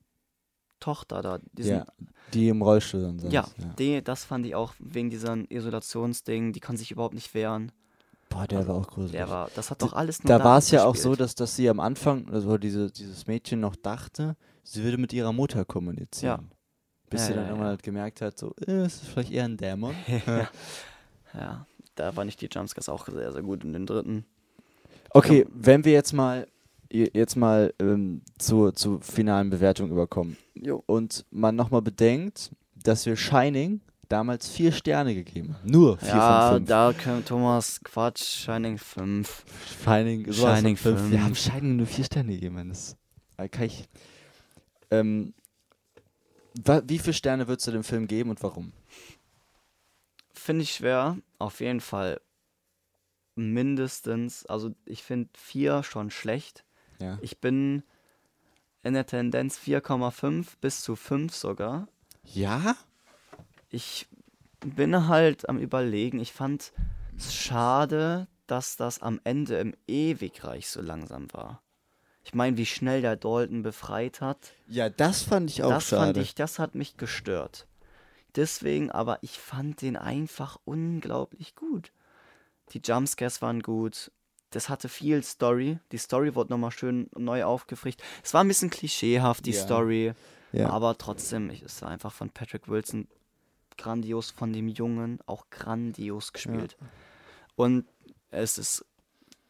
[0.80, 1.40] Tochter da.
[1.54, 1.86] Diesen, ja.
[2.34, 3.34] Die im Rollstuhl dann saß.
[3.34, 3.48] Ja,
[3.80, 7.72] Die, das fand ich auch wegen diesem Isolationsding, die kann sich überhaupt nicht wehren.
[8.36, 9.14] Boah, der war auch gruselig.
[9.14, 11.56] Der war, das hat doch alles nur da war es ja auch so, dass, dass
[11.56, 16.52] sie am Anfang, also diese, dieses Mädchen noch dachte, sie würde mit ihrer Mutter kommunizieren.
[17.10, 17.50] Bis Ja, sie ja, dann ja.
[17.52, 19.96] irgendwann halt gemerkt hat, so, äh, es ist vielleicht eher ein Dämon.
[20.28, 20.50] ja.
[21.34, 24.26] ja, da war nicht die Jumpscares auch sehr, sehr gut in den dritten.
[25.12, 26.46] Okay, wenn wir jetzt mal
[26.92, 30.84] jetzt mal ähm, zur, zur finalen Bewertung überkommen Jo.
[30.86, 35.56] und man nochmal bedenkt, dass wir Shining damals vier Sterne gegeben.
[35.64, 36.70] Nur vier Ja, von fünf.
[36.70, 39.46] da können Thomas Quatsch, Shining 5.
[39.84, 41.12] Shining, Shining von fünf.
[41.12, 41.36] Wir haben.
[41.36, 42.70] Shining nur vier Sterne gegeben.
[42.70, 42.98] Das
[43.38, 43.88] äh, kann ich.
[44.92, 45.34] Ähm,
[46.88, 48.72] wie viele Sterne würdest du dem Film geben und warum?
[50.34, 52.22] Finde ich schwer, auf jeden Fall
[53.36, 56.64] mindestens, also ich finde 4 schon schlecht.
[57.00, 57.18] Ja.
[57.22, 57.84] Ich bin
[58.84, 61.88] in der Tendenz 4,5 bis zu 5 sogar.
[62.24, 62.76] Ja?
[63.70, 64.08] Ich
[64.60, 66.20] bin halt am Überlegen.
[66.20, 66.72] Ich fand
[67.18, 71.62] es schade, dass das am Ende im Ewigreich so langsam war.
[72.24, 74.54] Ich meine, wie schnell der Dalton befreit hat.
[74.68, 76.02] Ja, das fand ich auch das schade.
[76.14, 77.68] fand ich, das hat mich gestört.
[78.36, 81.92] Deswegen, aber ich fand den einfach unglaublich gut.
[82.72, 84.12] Die Jumpscares waren gut.
[84.50, 85.80] Das hatte viel Story.
[85.92, 88.02] Die Story wurde nochmal schön neu aufgefrischt.
[88.24, 89.62] Es war ein bisschen klischeehaft, die Ja.
[89.64, 90.14] Story.
[90.52, 90.70] ja.
[90.70, 93.08] Aber trotzdem, ich- es war einfach von Patrick Wilson
[93.78, 96.78] grandios, von dem Jungen auch grandios gespielt.
[97.56, 97.86] Und
[98.32, 98.86] es ist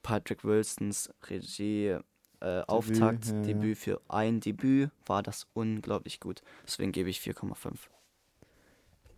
[0.04, 1.98] Patrick Wilsons Regie.
[2.42, 3.42] Äh, Auftakt, ja, ja.
[3.42, 6.44] Debüt für ein Debüt war das unglaublich gut.
[6.66, 7.78] Deswegen gebe ich 4,5.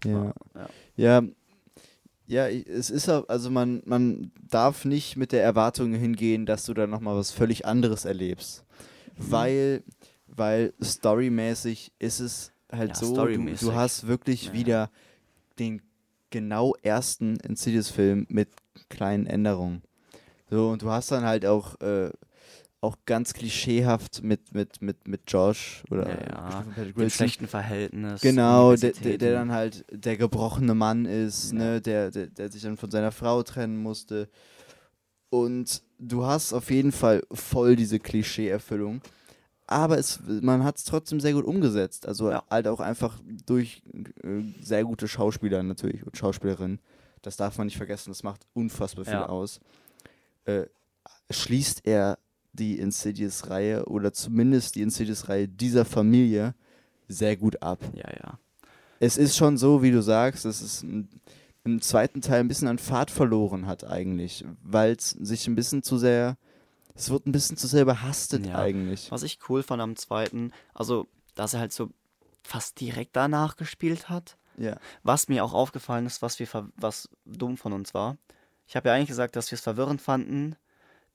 [0.05, 0.33] Ja.
[0.55, 0.69] Ja.
[0.95, 1.23] Ja,
[2.27, 6.85] ja, es ist also man, man darf nicht mit der Erwartung hingehen, dass du da
[6.85, 8.65] nochmal was völlig anderes erlebst.
[9.17, 9.31] Mhm.
[9.31, 9.83] Weil,
[10.27, 14.53] weil storymäßig ist es halt Ja, so, du, du hast wirklich Ja.
[14.53, 14.91] wieder
[15.59, 15.81] den
[16.29, 18.49] genau ersten Insidious-Film mit
[18.89, 19.81] kleinen Änderungen.
[20.49, 22.09] So, und du hast dann halt auch, äh,
[22.79, 26.63] auch ganz klischeehaft mit, mit, mit, mit Josh oder Ja,
[26.95, 27.09] ja.
[27.09, 28.21] schlechten Verhältnis.
[28.21, 31.57] Genau, der, der, der dann halt der gebrochene Mann ist, Ja.
[31.59, 34.29] ne, der, der, der sich dann von seiner Frau trennen musste.
[35.29, 39.01] Und du hast auf jeden Fall voll diese Klischee-Erfüllung.
[39.67, 42.07] Aber es, man hat es trotzdem sehr gut umgesetzt.
[42.07, 42.43] Also Ja.
[42.49, 43.83] halt auch einfach durch
[44.23, 46.79] äh, sehr gute Schauspieler natürlich und Schauspielerinnen.
[47.21, 49.25] Das darf man nicht vergessen, das macht unfassbar viel Ja.
[49.27, 49.59] aus.
[50.45, 50.67] Äh,
[51.29, 52.17] schließt er
[52.53, 56.55] die Insidious-Reihe oder zumindest die Insidious-Reihe dieser Familie
[57.09, 57.79] sehr gut ab.
[57.93, 58.39] Ja, ja.
[58.99, 61.07] Es ist schon so, wie du sagst, dass es im,
[61.65, 65.83] im zweiten Teil ein bisschen an Fahrt verloren hat eigentlich, weil es sich ein bisschen
[65.83, 66.37] zu sehr,
[66.97, 68.55] es wird ein bisschen zu sehr überhastet Ja.
[68.57, 69.11] eigentlich.
[69.11, 71.89] Was ich cool fand am zweiten, also, dass er halt so
[72.43, 74.37] fast direkt danach gespielt hat.
[74.57, 74.77] Ja.
[75.03, 78.17] Was mir auch aufgefallen ist, was wir ver- was dumm von uns war.
[78.65, 80.55] Ich habe ja eigentlich gesagt, dass wir es verwirrend fanden,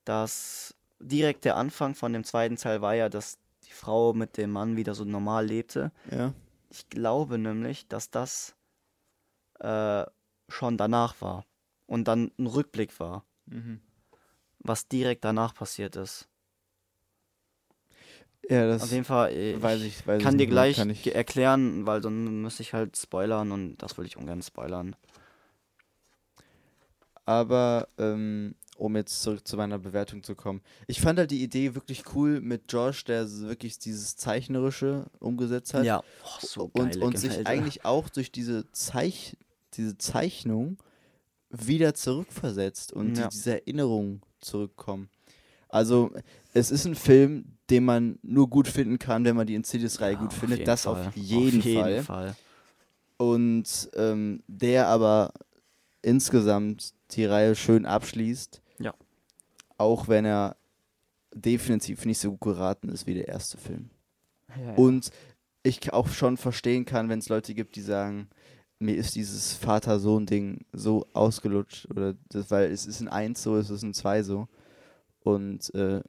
[0.04, 4.50] dass direkt der Anfang von dem zweiten Teil war ja, dass die Frau mit dem
[4.52, 5.90] Mann wieder so normal lebte.
[6.10, 6.32] Ja.
[6.70, 8.54] Ich glaube nämlich, dass das
[9.58, 10.04] äh,
[10.48, 11.44] schon danach war
[11.86, 13.24] und dann ein Rückblick war,
[14.62, 16.28] was direkt danach passiert ist.
[18.48, 20.76] Ja, das Auf jeden Fall, äh, weiß ich ich, weiß ich kann dir nicht gleich
[20.76, 24.96] kann ich- erklären, weil dann müsste ich halt spoilern und das will ich ungern spoilern.
[27.24, 30.60] Aber ähm, um jetzt zurück zu meiner Bewertung zu kommen.
[30.88, 35.84] Ich fand halt die Idee wirklich cool mit Josh, der wirklich dieses Zeichnerische umgesetzt hat.
[35.84, 39.36] Ja, oh, so und, geile und sich eigentlich auch durch diese, Zeich
[39.74, 40.78] diese Zeichnung
[41.52, 43.24] wieder zurückversetzt und Ja.
[43.28, 45.08] die, diese Erinnerungen zurückkommen.
[45.68, 46.10] Also
[46.52, 50.18] es ist ein Film, den man nur gut finden kann, wenn man die Insidious-Reihe Ja,
[50.18, 50.58] gut auf findet.
[50.58, 51.06] jeden Das Fall.
[51.08, 52.02] auf jeden, Fall.
[52.02, 52.36] Fall.
[53.16, 55.32] Und ähm, der aber
[56.02, 58.60] insgesamt die Reihe schön abschließt.
[58.80, 58.94] Ja.
[59.78, 60.56] Auch wenn er
[61.34, 63.90] definitiv nicht so gut geraten ist wie der erste Film.
[64.56, 64.74] Ja, ja.
[64.74, 65.10] Und
[65.62, 68.28] ich auch schon verstehen kann, wenn es Leute gibt, die sagen,
[68.82, 71.88] mir ist dieses Vater-Sohn-Ding so ausgelutscht.
[71.90, 74.48] Oder das, weil es ist in eins so, es ist in zwei so.
[75.20, 76.02] Und äh,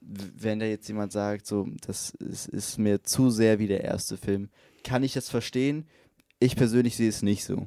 [0.00, 4.16] wenn da jetzt jemand sagt, so, das ist, ist mir zu sehr wie der erste
[4.16, 4.50] Film,
[4.82, 5.86] kann ich das verstehen.
[6.40, 7.66] Ich persönlich sehe es nicht so.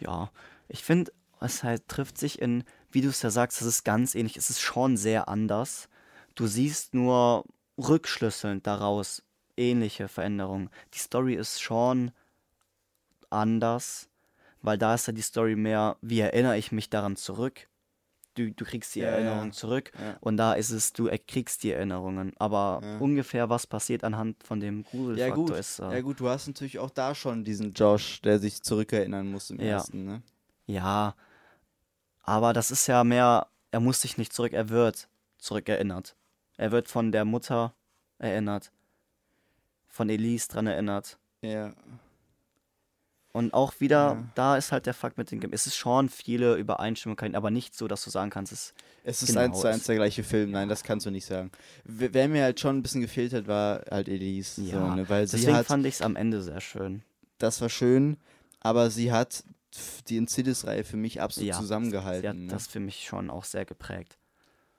[0.00, 0.30] Ja,
[0.68, 4.14] ich finde, es halt trifft sich in, wie du es ja sagst, das ist ganz
[4.14, 4.36] ähnlich.
[4.36, 5.88] Es ist schon sehr anders.
[6.34, 7.44] Du siehst nur
[7.78, 9.22] rückschlüsselnd daraus
[9.56, 10.70] ähnliche Veränderungen.
[10.94, 12.10] Die Story ist schon
[13.32, 14.08] anders,
[14.62, 17.68] weil da ist ja die Story mehr, wie erinnere ich mich daran zurück.
[18.34, 19.12] Du, du kriegst die Ja, ja.
[19.14, 20.16] Erinnerung zurück Ja.
[20.20, 22.32] und da ist es, du kriegst die Erinnerungen.
[22.38, 22.98] Aber Ja.
[22.98, 25.78] ungefähr was passiert anhand von dem Ja Gruselfaktor gut, ist.
[25.80, 29.50] Äh, ja gut, du hast natürlich auch da schon diesen Josh, der sich zurückerinnern muss
[29.50, 29.72] im Ja.
[29.72, 30.22] ersten, ne?
[30.66, 31.14] Ja,
[32.22, 36.14] aber das ist ja mehr, er muss sich nicht zurück, er wird zurückerinnert.
[36.56, 37.74] Er wird von der Mutter
[38.18, 38.70] erinnert,
[39.88, 41.18] von Elise dran erinnert.
[41.42, 41.74] Ja.
[43.32, 44.24] Und auch wieder, Ja.
[44.34, 45.52] da ist halt der Fakt mit dem Game.
[45.54, 49.28] Es ist schon viele Übereinstimmungen, aber nicht so, dass du sagen kannst, es Es ist
[49.30, 51.50] Genau, eins zu eins der gleiche Film, nein, das kannst du nicht sagen.
[51.84, 54.60] Wer mir halt schon ein bisschen gefehlt hat, war halt Elise.
[54.62, 55.08] Ja, so, ne?
[55.08, 57.02] Weil sie Deswegen hat, fand ich es am Ende sehr schön.
[57.38, 58.18] das war schön,
[58.60, 59.44] aber sie hat
[60.08, 62.20] die Insidious-Reihe für mich absolut Ja, zusammengehalten.
[62.22, 62.48] Sie hat ne?
[62.52, 64.18] das für mich schon auch sehr geprägt.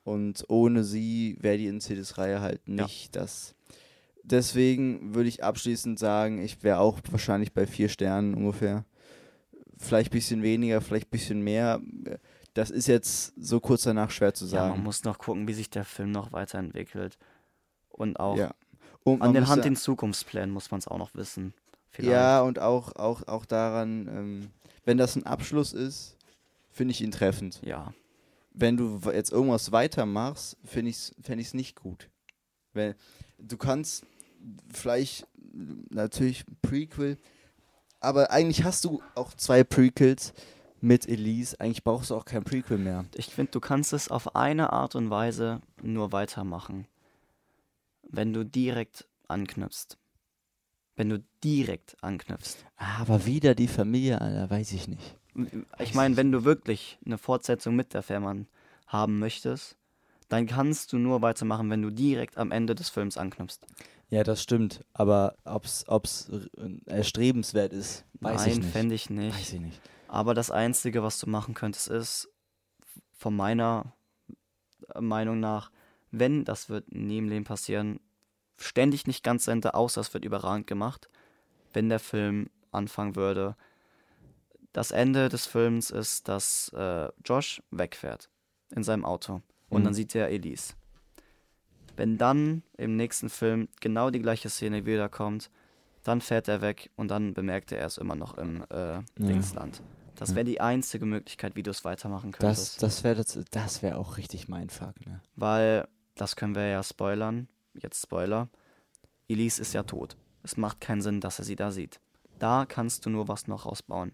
[0.03, 2.85] Und ohne sie wäre die Insidious-Reihe halt Ja.
[2.85, 3.55] nicht das.
[4.23, 8.85] Deswegen würde ich abschließend sagen, ich wäre auch wahrscheinlich bei vier Sternen ungefähr.
[9.77, 11.81] Vielleicht ein bisschen weniger, vielleicht ein bisschen mehr.
[12.53, 14.75] Das ist jetzt so kurz danach schwer zu Ja, sagen.
[14.75, 17.17] man muss noch gucken, wie sich der Film noch weiterentwickelt.
[17.89, 18.53] Und auch Ja.
[19.03, 21.53] Und an den Hand ja- den Zukunftsplänen muss man es auch noch wissen.
[21.89, 22.11] Vielleicht.
[22.13, 24.49] Ja, und auch, auch, auch daran, ähm,
[24.85, 26.15] wenn das ein Abschluss ist,
[26.71, 27.59] finde ich ihn treffend.
[27.65, 27.93] Ja.
[28.53, 32.09] Wenn du jetzt irgendwas weitermachst, finde ich es find ich's nicht gut.
[32.73, 32.95] Weil
[33.37, 34.05] du kannst
[34.71, 35.27] vielleicht
[35.89, 37.17] natürlich ein Prequel,
[37.99, 40.33] aber eigentlich hast du auch zwei Prequels
[40.81, 41.59] mit Elise.
[41.59, 43.05] Eigentlich brauchst du auch kein Prequel mehr.
[43.15, 46.87] Ich finde, du kannst es auf eine Art und Weise nur weitermachen,
[48.09, 49.97] wenn du direkt anknüpfst.
[50.95, 52.57] Wenn du direkt anknüpfst.
[52.75, 55.15] Aber wieder die Familie, Alter, weiß ich nicht.
[55.79, 58.47] Ich meine, wenn du wirklich eine Fortsetzung mit der Fährmann
[58.85, 59.77] haben möchtest,
[60.29, 63.61] dann kannst du nur weitermachen, wenn du direkt am Ende des Films anknüpfst.
[64.13, 64.85] Ja, das stimmt.
[64.93, 65.85] Aber ob es
[66.85, 68.71] erstrebenswert ist, weiß ich Nein, nicht.
[68.71, 69.35] fände ich nicht.
[69.35, 69.81] Weiß ich nicht.
[70.07, 72.29] Aber das Einzige, was du machen könntest, ist,
[73.13, 73.91] von meiner
[74.99, 75.71] Meinung nach,
[76.11, 77.99] wenn das wird nie im Leben passieren,
[78.55, 81.09] ständig nicht ganz Ende, außer es wird überragend gemacht,
[81.73, 83.55] wenn der Film anfangen würde.
[84.73, 88.29] Das Ende des Films ist, dass äh, Josh wegfährt
[88.75, 89.85] in seinem Auto und Mhm.
[89.85, 90.73] dann sieht er Elise.
[91.95, 95.49] Wenn dann im nächsten Film genau die gleiche Szene wiederkommt,
[96.03, 99.81] dann fährt er weg und dann bemerkt er, ist immer noch im äh, Dingsland.
[100.15, 100.35] Das Ja.
[100.37, 102.83] wäre die einzige Möglichkeit, wie du es weitermachen Das, könntest.
[102.83, 105.21] das wäre das, das wär auch richtig mein Fuck, ne?
[105.35, 108.49] Weil, das können wir ja spoilern, jetzt Spoiler,
[109.27, 110.17] Elise ist ja tot.
[110.43, 111.99] Es macht keinen Sinn, dass er sie da sieht.
[112.37, 114.11] Da kannst du nur was noch rausbauen.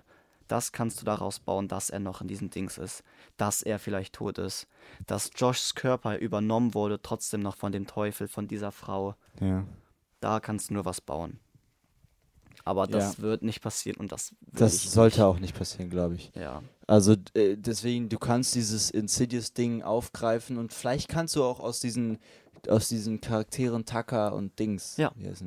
[0.50, 3.04] Das kannst du daraus bauen, dass er noch in diesem Dings ist,
[3.38, 4.68] dass er vielleicht tot ist,
[5.08, 9.16] dass Joshs Körper übernommen wurde, trotzdem noch von dem Teufel, von dieser Frau.
[9.40, 9.64] Ja.
[10.20, 11.40] Da kannst du nur was bauen.
[12.66, 13.24] Aber das Ja.
[13.24, 15.24] wird nicht passieren und das Das sollte nicht.
[15.26, 16.32] auch nicht passieren, glaube ich.
[16.36, 16.62] Ja.
[16.88, 22.18] Also äh, deswegen, du kannst dieses Insidious-Ding aufgreifen und vielleicht kannst du auch aus diesen,
[22.68, 24.98] aus diesen Charakteren Tucker und Dings.
[24.98, 25.12] Ja.
[25.16, 25.44] Vielleicht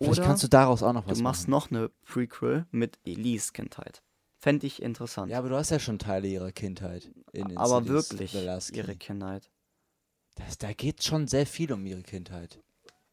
[0.00, 1.50] Oder kannst du daraus auch noch was Du machst machen.
[1.50, 4.02] noch eine Prequel mit Elise Kindheit.
[4.38, 5.30] Fände ich interessant.
[5.30, 7.10] Ja, aber du hast ja schon Teile ihrer Kindheit.
[7.32, 8.76] In aber Insidious wirklich Key.
[8.76, 9.50] ihre Kindheit.
[10.36, 12.60] Das, da geht schon sehr viel um ihre Kindheit.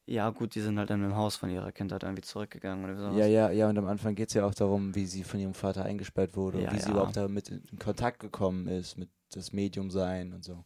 [0.05, 3.13] Ja, gut, die sind halt in dem Haus von ihrer Kindheit irgendwie zurückgegangen oder.
[3.13, 5.53] Ja, ja, ja, und am Anfang geht es ja auch darum, wie sie von ihrem
[5.53, 6.91] Vater eingesperrt wurde Ja, und wie sie ja.
[6.91, 10.65] überhaupt damit in Kontakt gekommen ist, mit das Medium sein und so.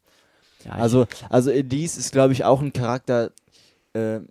[0.66, 3.32] Ja, Also, also Elise ist, glaube ich, auch ein Charakter,
[3.94, 4.22] äh,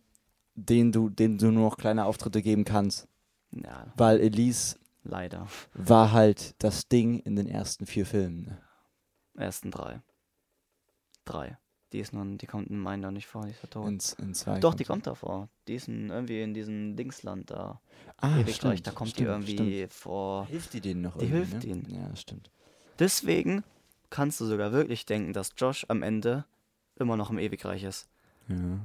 [0.57, 3.07] den du, dem du nur noch kleine Auftritte geben kannst.
[3.53, 4.77] ja, Weil Elise
[5.09, 5.47] leider.
[5.75, 8.43] war halt das Ding in den ersten vier Filmen.
[8.43, 8.59] ne?
[9.37, 10.01] Ersten drei.
[11.25, 11.59] Drei.
[11.93, 13.87] Die ist nun, die kommt in meinen noch nicht vor, die ist ja tot.
[13.89, 15.49] In, in zwei Doch, die kommt davor.
[15.69, 17.81] Die ist in, irgendwie in diesem Dingsland da.
[18.19, 20.45] ah, Ewigreich, da kommt stimmt, die irgendwie vor.
[20.45, 20.51] Stimmt.
[20.53, 21.71] Hilft die denen noch Die irgendwie, hilft ne?
[21.71, 21.91] ihnen.
[22.11, 22.51] Ja, stimmt.
[22.99, 23.63] Deswegen
[24.11, 26.45] kannst du sogar wirklich denken, dass Josh am Ende
[26.97, 28.09] immer noch im Ewigreich ist.
[28.49, 28.81] Ja.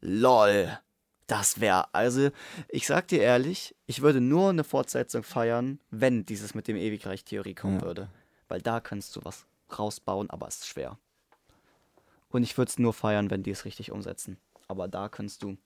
[0.00, 0.78] LOL.
[1.26, 2.30] Das wäre, also,
[2.68, 7.54] ich sag dir ehrlich, ich würde nur eine Fortsetzung feiern, wenn dieses mit dem Ewigreich-Theorie
[7.54, 7.82] kommen Ja.
[7.82, 8.08] würde.
[8.48, 9.46] Weil da kannst du was
[9.78, 10.98] rausbauen, aber es ist schwer.
[12.28, 14.36] Und ich würde es nur feiern, wenn die es richtig umsetzen.
[14.68, 15.56] Aber da kannst du.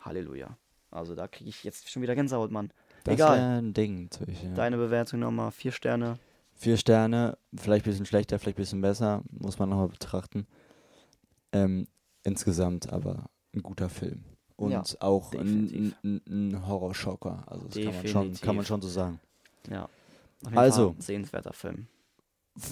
[0.00, 0.56] Halleluja.
[0.90, 2.72] Also da kriege ich jetzt schon wieder Gänsehaut, Mann.
[3.04, 3.38] Das Egal.
[3.38, 4.42] ein Ding natürlich.
[4.42, 4.54] Ja.
[4.54, 5.50] Deine Bewertung nochmal.
[5.52, 6.18] Vier Sterne.
[6.54, 10.46] Vier Sterne, vielleicht ein bisschen schlechter, vielleicht ein bisschen besser, muss man nochmal betrachten.
[11.52, 11.86] Ähm,
[12.24, 14.24] insgesamt aber ein guter Film.
[14.58, 17.44] Und Ja, auch ein, ein, ein Horrorschocker.
[17.46, 19.20] Also das kann man, schon, kann man schon so sagen.
[19.70, 19.88] Ja.
[20.54, 20.94] Also.
[20.98, 21.86] Sehenswerter Film.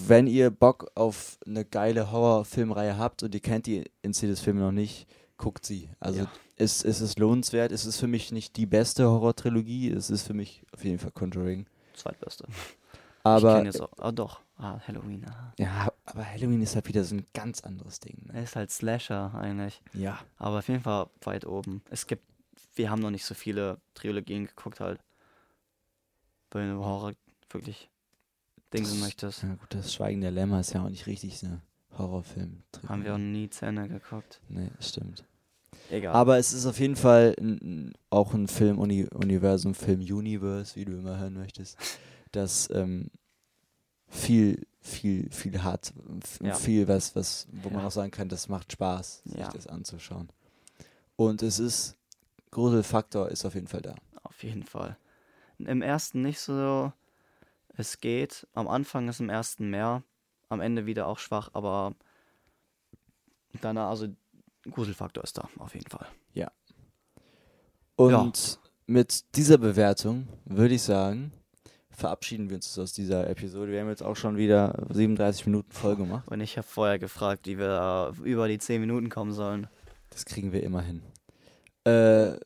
[0.07, 5.07] Wenn ihr Bock auf eine geile Horrorfilmreihe habt und ihr kennt die Insidious-Filme noch nicht,
[5.37, 5.89] guckt sie.
[6.01, 6.31] Also Ja.
[6.57, 7.71] es, es ist lohnenswert.
[7.71, 9.91] Es ist für mich nicht die beste Horror-Trilogie.
[9.93, 11.67] Es ist für mich auf jeden Fall Conjuring.
[11.95, 12.47] Zweitbeste.
[12.49, 12.57] ich
[13.23, 13.93] Aber kenne jetzt auch.
[13.99, 14.41] Ah, doch.
[14.59, 15.25] Ah, Halloween.
[15.29, 15.53] Ah.
[15.57, 18.17] ja, aber Halloween ist halt wieder so ein ganz anderes Ding.
[18.29, 18.43] Er Ne?
[18.43, 19.83] ist halt Slasher eigentlich.
[19.93, 20.19] Ja.
[20.39, 21.83] Aber auf jeden Fall weit oben.
[21.91, 22.25] Es gibt.
[22.75, 25.01] Wir haben noch nicht so viele Trilogien geguckt halt.
[26.51, 27.13] Wenn du Horror
[27.51, 27.91] wirklich
[28.71, 29.43] Das- möchtest.
[29.43, 31.63] Ja gut, das Schweigen der Lämmer ist ja auch nicht richtig so ein
[31.97, 32.63] Horrorfilm.
[32.87, 34.41] Haben wir auch nie zu Ende geguckt.
[34.49, 35.25] Nee, stimmt.
[35.91, 36.15] Egal.
[36.15, 41.19] Aber es ist auf jeden Fall ein, ein, auch ein Film-Universum, Film-Universe, wie du immer
[41.19, 41.79] hören möchtest,
[42.33, 43.11] das ähm,
[44.09, 45.93] viel, viel, viel hat.
[46.41, 46.55] Ja.
[46.55, 47.87] Viel, was, was, wo man Ja.
[47.89, 49.51] auch sagen kann, das macht Spaß, sich Ja.
[49.51, 50.29] das anzuschauen.
[51.17, 51.97] Und es ist,
[52.51, 53.95] Gruselfaktor ist auf jeden Fall da.
[54.23, 54.97] Auf jeden Fall.
[55.59, 56.93] Im ersten nicht so.
[57.79, 58.47] Es geht.
[58.55, 60.03] Am Anfang ist im ersten mehr.
[60.49, 61.95] Am Ende wieder auch schwach, aber
[63.61, 64.09] danach, also
[64.71, 66.07] Gruselfaktor ist da, auf jeden Fall.
[67.99, 71.33] Und mit dieser Bewertung würde ich sagen,
[71.97, 73.73] verabschieden wir uns aus dieser Episode.
[73.73, 76.29] Wir haben jetzt auch schon wieder 37 Minuten voll gemacht.
[76.29, 79.67] Und ich habe vorher gefragt, wie wir äh, über die 10 Minuten kommen sollen.
[80.11, 81.03] Das kriegen wir immer hin.
[81.85, 82.39] Äh,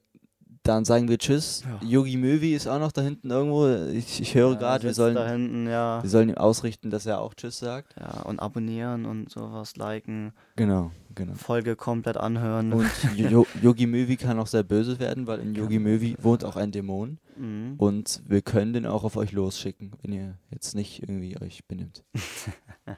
[0.62, 1.64] dann sagen wir Tschüss.
[1.64, 1.86] Ja.
[1.86, 3.68] Yogi Möwi ist auch noch da hinten irgendwo.
[3.92, 6.02] Ich, ich höre Ja, gerade, wir sollen, hinten, ja.
[6.02, 7.94] wir sollen ihm ausrichten, dass er auch Tschüss sagt.
[7.98, 11.34] Ja, und abonnieren und sowas, liken, Genau, genau.
[11.34, 12.72] Folge komplett anhören.
[12.74, 12.90] Und
[13.62, 17.18] Yogi Möwi kann auch sehr böse werden, weil in Yogi Möwi wohnt auch ein Dämon.
[17.36, 17.74] mhm.
[17.78, 22.04] Und wir können den auch auf euch losschicken, wenn ihr jetzt nicht irgendwie euch benimmt.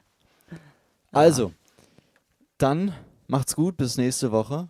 [1.11, 1.51] Also,
[2.57, 2.91] dann
[3.27, 4.67] macht's gut, bis nächste Woche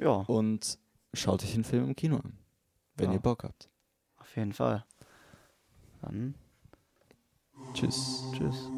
[0.00, 0.78] Ja, und
[1.14, 2.38] schaut euch den Film im Kino an,
[2.96, 3.14] wenn Ja.
[3.14, 3.68] ihr Bock habt.
[4.16, 4.84] auf jeden Fall.
[6.02, 6.34] Dann
[7.74, 8.24] Tschüss.
[8.36, 8.68] tschüss.